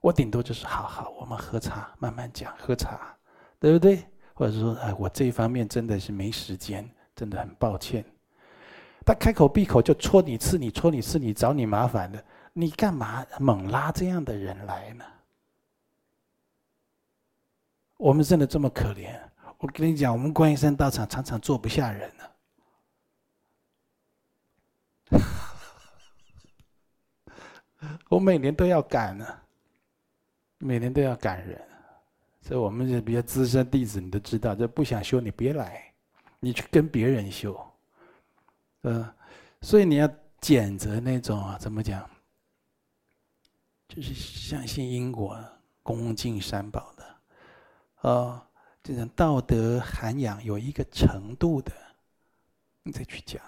[0.00, 3.14] 我顶多就是好好，我们喝茶，慢慢讲，喝茶，
[3.60, 4.02] 对不对？
[4.32, 8.02] 或者说，哎，我这一方面真的是没时间，真的很抱歉。
[9.04, 15.04] 他开口闭口就戳你、刺你、戳你、刺你，找你麻烦的，你干嘛猛拉这样的人来呢？
[17.98, 19.20] 我们真的这么可怜？
[19.66, 22.24] 我跟你讲，我们观音山道场常常坐不下人呢。
[28.08, 29.26] 我每年都要赶呢，
[30.58, 31.60] 每年都要赶人，
[32.40, 35.92] 所以我们这比较资深弟子，你都知道，这不想修你别来，
[36.38, 37.60] 你去跟别人修。
[38.82, 39.12] 嗯，
[39.62, 40.08] 所以你要
[40.40, 42.08] 拣择那种啊，怎么讲？
[43.88, 45.36] 就是相信因果、
[45.82, 47.16] 恭敬三宝的，
[48.02, 48.45] 哦，
[48.86, 51.72] 这种道德涵养有一个程度的，
[52.84, 53.42] 你再去讲。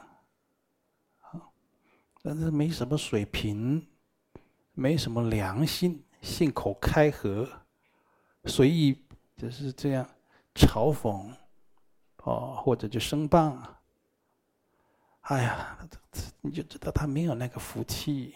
[1.21, 1.53] 好，
[2.25, 3.87] 但是没什么水平，
[4.73, 7.49] 没什么良心，信口开河，
[8.47, 9.01] 随意
[9.37, 10.05] 就是这样
[10.57, 11.33] 嘲讽，
[12.25, 13.63] 哦，或者就升棒。
[15.21, 15.79] 哎呀，
[16.41, 18.35] 你就知道他没有那个福气，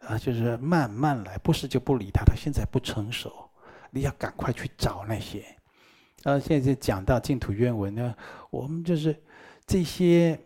[0.00, 3.48] 啊，就是慢慢来，不是就不理他，他现在不成熟，
[3.92, 5.56] 你要赶快去找那些。
[6.24, 8.14] 啊，现在讲到净土愿文呢，
[8.50, 9.16] 我们就是
[9.66, 10.38] 这些，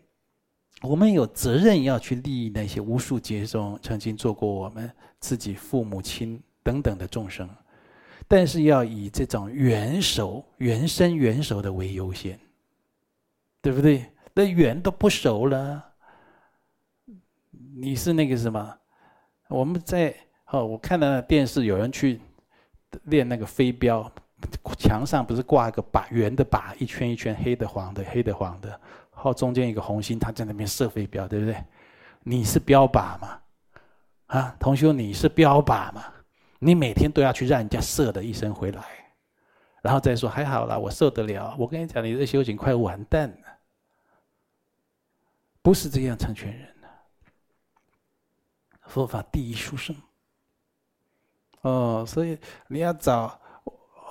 [0.82, 7.48] 我们有责任要去利益那些无数劫中曾经做过我们自己父母亲等等的众生，
[8.28, 12.38] 但是要以这种缘熟、缘深、缘熟的为优先，
[13.60, 14.06] 对不对？
[14.32, 15.84] 那缘都不熟了，
[17.76, 18.78] 你是那个什么？
[19.48, 20.14] 我们在
[20.50, 22.20] 哦，我看到电视有人去
[23.04, 24.10] 练那个飞镖，
[24.78, 28.80] 墙上不是挂一个靶，圆的靶，一圈一圈，黑的黄的，黑的黄的，
[29.10, 31.64] 后中间一个红心，他在那边射飞镖，对不对？
[32.22, 33.40] 你是标靶吗？
[34.26, 36.04] 啊，同学，你是标靶吗？
[36.58, 38.82] 你每天都要去让人家射的一声回来，
[39.82, 41.54] 然后再说还好啦，我受得了。
[41.58, 43.36] 我跟你讲，你这修行快完蛋了。
[45.60, 46.88] 不是这样成全人的，
[48.82, 49.94] 佛法第一殊胜。
[51.62, 52.38] 哦，所以
[52.68, 53.40] 你要找，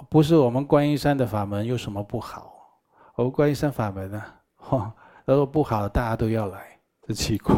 [0.09, 2.51] 不是我们观音山的法门有什么不好？
[3.15, 4.23] 我们观音山法门呢？
[4.55, 4.93] 哈，
[5.25, 7.55] 如果不好，大家都要来，这奇怪。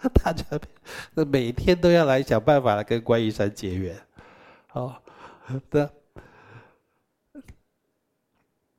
[0.14, 0.44] 大家
[1.26, 4.00] 每天都要来想办法来跟观音山结缘，
[4.72, 4.94] 哦，
[5.70, 5.92] 的，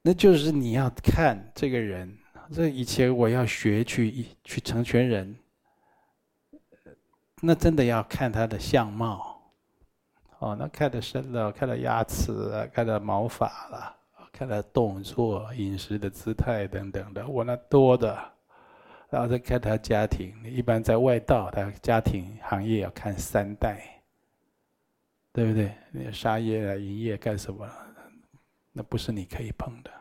[0.02, 2.18] 那就是你要看这个人。
[2.52, 5.36] 这以前我要学去去成全人，
[7.42, 9.29] 那真的要看他的相貌，
[10.40, 12.34] 哦，那看得深了，看到牙齿，
[12.74, 13.96] 看到毛发了，
[14.32, 18.18] 看到动作、饮食的姿态等等的，我那多的，
[19.10, 24.02] 然后再看他家庭，一般在外道，他家庭行业要看三代，
[25.34, 25.74] 对不对？
[25.92, 27.70] 那杀业啊、营业干什么？
[28.72, 29.92] 那不是你可以碰的。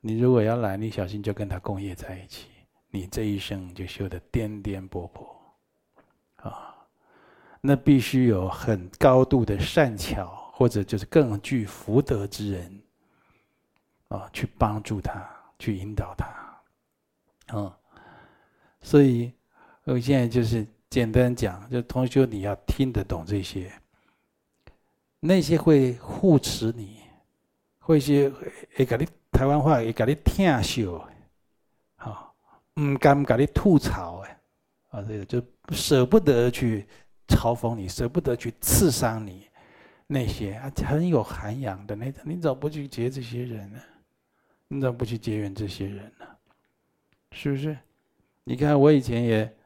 [0.00, 2.48] 你如果要来，你小心就跟他共业在一起，
[2.90, 5.35] 你这一生就修得颠颠簸簸，
[7.60, 12.80] 那必须有很高度的善巧，或者就是更具福德之人，
[14.08, 15.26] 啊，去帮助他，
[15.58, 17.78] 去引导他，啊，
[18.80, 19.32] 所以
[19.84, 23.72] 我现在就是简单讲，就同学你要听得懂这些，
[25.20, 27.00] 那些会护持你，
[27.78, 28.30] 会些
[28.74, 29.06] 会给你。
[29.32, 31.06] 台湾话也给你听笑，
[31.96, 32.34] 好，
[32.80, 34.40] 唔敢给你吐槽哎，
[34.88, 35.42] 啊，这个就
[35.72, 36.88] 舍不得去
[37.28, 39.46] 嘲讽你，舍不得去刺伤你，
[40.06, 43.78] 那些啊很有涵养的那种，你怎么不去结这些人呢？
[44.68, 46.26] 你怎么不去结缘这些人呢？
[47.32, 47.76] 是不是？
[48.44, 49.56] 你看我以前也，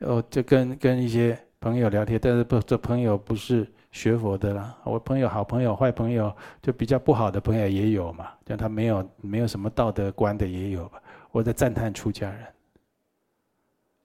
[0.00, 3.66] 哦，就跟跟一些朋友聊天，但是不，这朋友不是。
[3.92, 6.32] 学佛的啦，我朋友好朋友、坏朋友，
[6.62, 8.30] 就比较不好的朋友也有嘛。
[8.46, 11.02] 像他没有没有什么道德观的也有吧。
[11.32, 12.46] 我在赞叹出家人，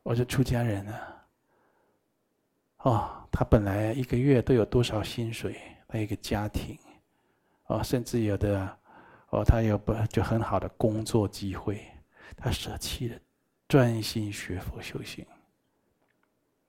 [0.02, 1.25] 我说出家人啊，
[2.86, 6.78] 哦，他本来一个月都有多少薪水，他一个家庭，
[7.66, 8.78] 哦，甚至有的，
[9.30, 11.82] 哦，他有不就很好的工作机会，
[12.38, 13.18] 他舍弃了，
[13.68, 15.26] 专心学佛修行。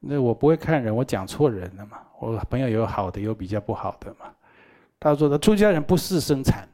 [0.00, 2.00] 那我不会看人，我讲错人了嘛？
[2.18, 4.34] 我朋友有好的，有比较不好的嘛。
[4.98, 6.66] 他说的出家人不事生产，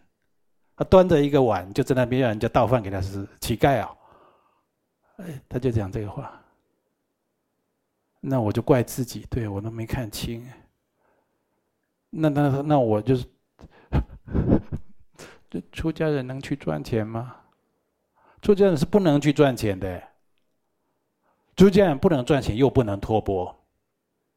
[0.77, 3.91] 他端着一个碗就在那边让人家倒饭给他吃，乞丐啊！
[5.17, 6.41] 哎，他就讲这个话。
[8.25, 10.49] 那我就怪自己，对我都没看清。
[12.11, 13.25] 那那那我就是，
[15.51, 17.35] 这出家人能去赚钱吗？
[18.41, 20.01] 出家人是不能去赚钱的。
[21.57, 23.53] 出家人不能赚钱，又不能托钵，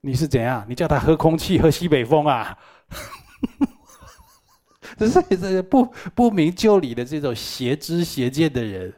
[0.01, 0.65] 你是怎样？
[0.67, 2.57] 你叫他喝空气，喝西北风啊？
[4.97, 8.91] 这是这不不明就里的这种邪知邪见的人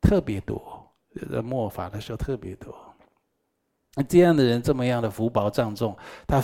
[0.00, 0.92] 特别多，
[1.30, 2.74] 在末法的时候特别多。
[3.96, 6.42] 那这样的人这么样的福报障重，他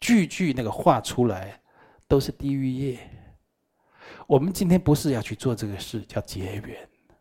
[0.00, 1.60] 句句那个话出来
[2.06, 2.98] 都是地狱业。
[4.26, 6.76] 我们今天不是要去做这个事，叫结缘，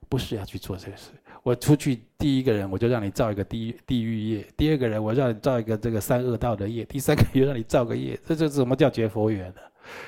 [0.10, 1.12] 不是要去做这个事。
[1.44, 8.20] 我出去第一个人，我就让你造一个地地狱业；第二个人，我让你造一个这个三恶道的业；第三个又让你造个业。
[8.26, 9.62] 这就是什么叫结佛缘呢？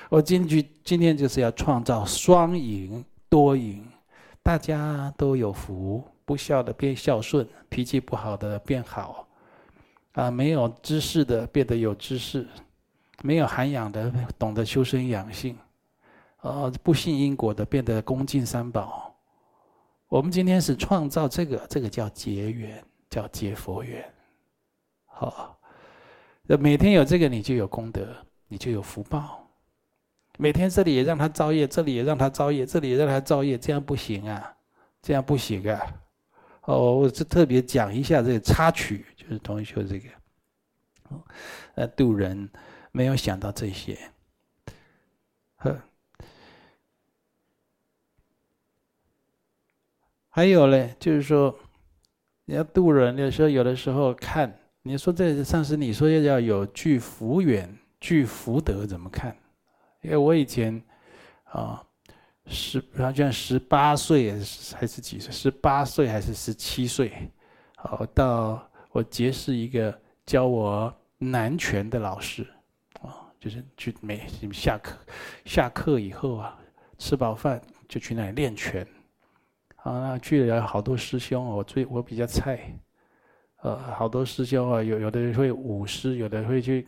[0.10, 3.86] 我今去今天就是要创造双赢多赢，
[4.42, 9.27] 大家都有福，不孝的变孝顺，脾气不好的变好，
[10.18, 12.48] 啊，没有知识的变得有知识，
[13.22, 15.56] 没有涵养的懂得修身养性。
[16.38, 19.16] 啊，不信因果的变得恭敬三宝。
[20.08, 24.04] 我们今天是创造这个，这个叫结缘，叫结佛缘。
[25.06, 25.56] 好，
[26.42, 28.08] 那每天有这个，你就有功德，
[28.48, 29.48] 你就有福报。
[30.40, 34.52] 每天这里也让他造业，这里也让他造业，这里也让他造业，这样不行啊，
[35.00, 35.80] 这样不行啊。
[36.64, 40.10] 哦，我是特别讲一下这个插曲，就是同学这个，
[41.76, 42.50] 呃，渡人
[42.94, 44.00] 没有想到这些，
[45.58, 45.78] 呵。
[50.30, 51.54] 还有嘞，就是说，
[52.46, 59.36] 你要渡人，有时候有的时候看，你说这上师，你说要要有聚福缘、聚福德，怎么看？
[60.02, 60.82] 因为我以前
[61.44, 61.84] 啊，
[62.46, 64.32] 十好像十八岁
[64.74, 65.34] 还是几岁？
[65.34, 67.30] 十八岁还是十七岁？
[67.76, 68.67] 好，到
[68.98, 69.96] 我结识一个
[70.26, 72.42] 教我南拳的老师，
[73.00, 74.98] 啊，就是去每下课
[75.46, 76.58] 下课以后啊，
[76.98, 78.88] 吃饱饭就去那里练拳。
[79.84, 82.76] 啊，去了好多师兄，我最我比较菜，
[83.62, 86.88] 呃，好多师兄啊，有有的人会舞狮，有的会去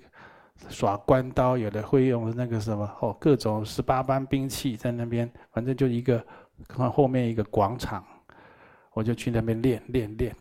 [0.67, 6.25] 耍关刀，有的会用那个什么哦，各种十八般兵器在那边，反正就一个
[6.67, 8.03] 看后面一个广场，
[8.93, 10.35] 我就去那边练练练。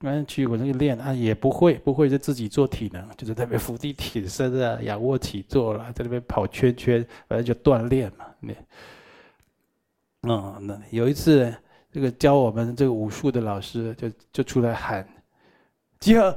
[0.00, 8.66] 反正去我那个练啊，也不会不会就自己做体能，就是在那边伏地挺身啊，仰卧起坐了，在那边跑圈圈，反正就锻炼嘛，练。
[10.22, 11.54] 嗯，那有一次，
[11.92, 15.06] 这个教我们这个武术的老师就就出来喊
[15.98, 16.36] 集合。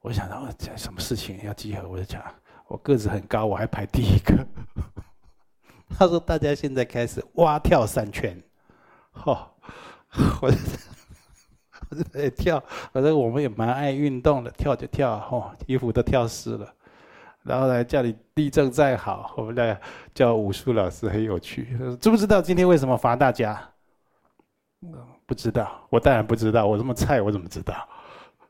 [0.00, 2.22] 我想到讲什么事情要集合，我就讲
[2.68, 4.46] 我个子很高，我还排第一个。
[5.98, 8.40] 他说大家现在开始蛙跳三圈，
[9.24, 9.50] 哦，
[10.40, 10.52] 我
[12.12, 12.62] 在跳，
[12.92, 16.72] 反正我们也蛮爱运动的，跳就跳，哦，衣服都跳湿了。
[17.42, 19.80] 然后来叫你立正站好，我们来
[20.12, 23.60] 叫武术老师很有趣，知不知道今天为什么罚大家？
[25.26, 27.74] 不知道，我当然不知道，我这么菜，我怎么知道？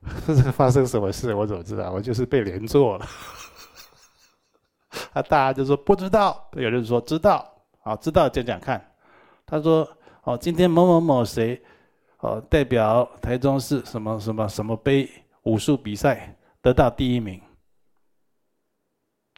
[0.52, 1.90] 发生什么事，我怎么知道？
[1.90, 3.06] 我就是被连坐了。
[5.12, 7.46] 啊，大家就说不知道，有人说知道，
[7.80, 8.82] 好，知道讲讲看。
[9.44, 9.86] 他说，
[10.24, 11.62] 哦，今天某某某谁，
[12.18, 15.08] 哦，代表台中市什么什么什么杯
[15.42, 17.40] 武术比赛得到第一名。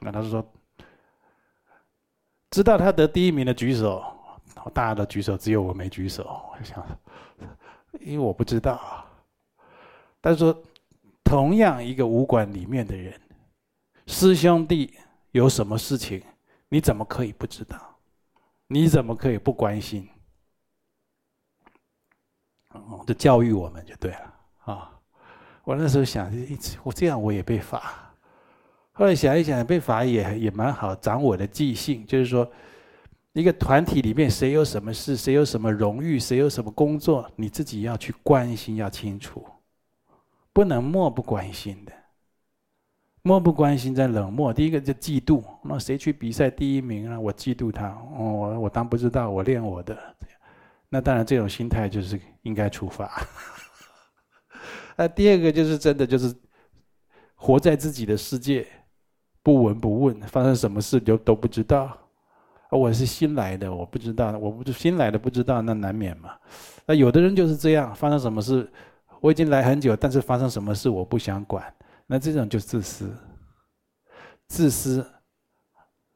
[0.01, 0.45] 那他说
[2.51, 4.05] ：“知道他得第一名的举手，
[4.72, 6.24] 大家都举手，只有我没举手。
[6.24, 6.87] 我想，
[8.01, 9.05] 因为我不知道。
[10.22, 10.57] 他说，
[11.24, 13.20] 同样一个武馆里面的人，
[14.07, 14.97] 师兄弟
[15.33, 16.22] 有什么事情，
[16.68, 17.76] 你怎么可以不知道？
[18.68, 20.09] 你怎么可以不关心？
[23.07, 24.91] 就教育我们就对了啊！
[25.64, 28.12] 我那时候想，一直我这样我也被罚。”
[28.93, 32.05] 后来想一想，被罚也也蛮好，长我的记性。
[32.07, 32.51] 就是说，
[33.33, 39.47] 一个团体里面谁有什么事，谁有什么荣誉，谁有什么工作，你自己要去关心，要清楚，
[40.53, 41.93] 不能漠不关心的。
[43.22, 44.53] 漠不关心在冷漠。
[44.53, 47.20] 第一个就嫉妒，那谁去比赛第一名啊？
[47.20, 49.97] 我嫉妒他，哦，我我当不知道，我练我的。
[50.89, 53.26] 那当然，这种心态就是应该处罚。
[54.97, 56.34] 那第二个就是真的就是
[57.34, 58.66] 活在自己的世界。
[59.41, 61.97] 不闻不问，发生什么事就都不知道。
[62.70, 64.36] 我是新来的，我不知道。
[64.36, 66.36] 我不新来的不知道，那难免嘛。
[66.84, 68.70] 那有的人就是这样，发生什么事，
[69.20, 71.72] 我已经来很久，但是发生什么事我不想管。
[72.07, 73.11] 那这种就自私，
[74.49, 75.07] 自私、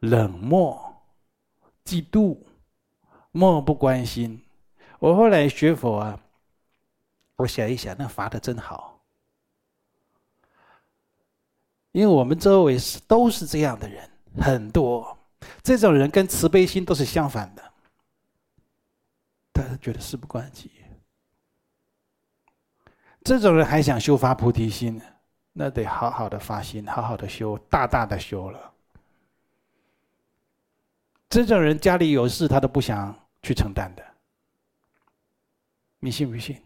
[0.01, 0.95] 冷漠、
[1.87, 2.37] 嫉妒、
[3.31, 4.43] 漠不关心。
[5.03, 6.21] 我后来学佛啊，
[7.35, 9.01] 我想一想，那罚的真好。
[11.91, 14.09] 因为我们周围是都是这样的人，
[14.41, 15.19] 很多
[15.61, 17.73] 这种人跟慈悲心都是相反的，
[19.53, 20.71] 他觉得事不关己，
[23.25, 25.03] 这种人还想修发菩提心，
[25.53, 28.73] 那得好好的发心，好好的修，大大的修了。
[31.29, 34.12] 这种人家里有事，他都不想去承担的。
[36.05, 36.57] 你信不信？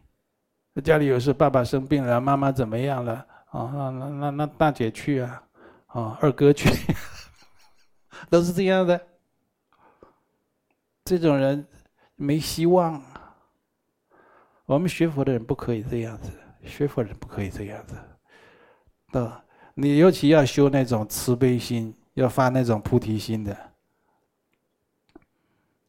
[0.82, 3.12] 家里有事，爸爸生病了，妈妈怎么样了？
[3.50, 5.42] 啊，那那那那大姐去啊，
[5.88, 6.70] 啊，二哥去，
[8.30, 8.98] 都是这样的。
[11.04, 11.66] 这种人
[12.14, 13.02] 没希望。
[14.64, 16.30] 我们学佛的人不可以这样子，
[16.64, 19.18] 学佛人不可以这样子。
[19.18, 23.54] 啊，你尤其要修那种慈悲心，要发那种菩提心的。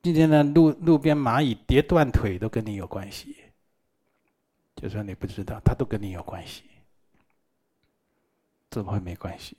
[0.08, 3.36] 今天呢，路路边蚂蚁跌断腿都跟你有关系，
[4.78, 6.64] 就算你不知道，它都跟你有关系，
[8.72, 9.58] 怎么会没关系？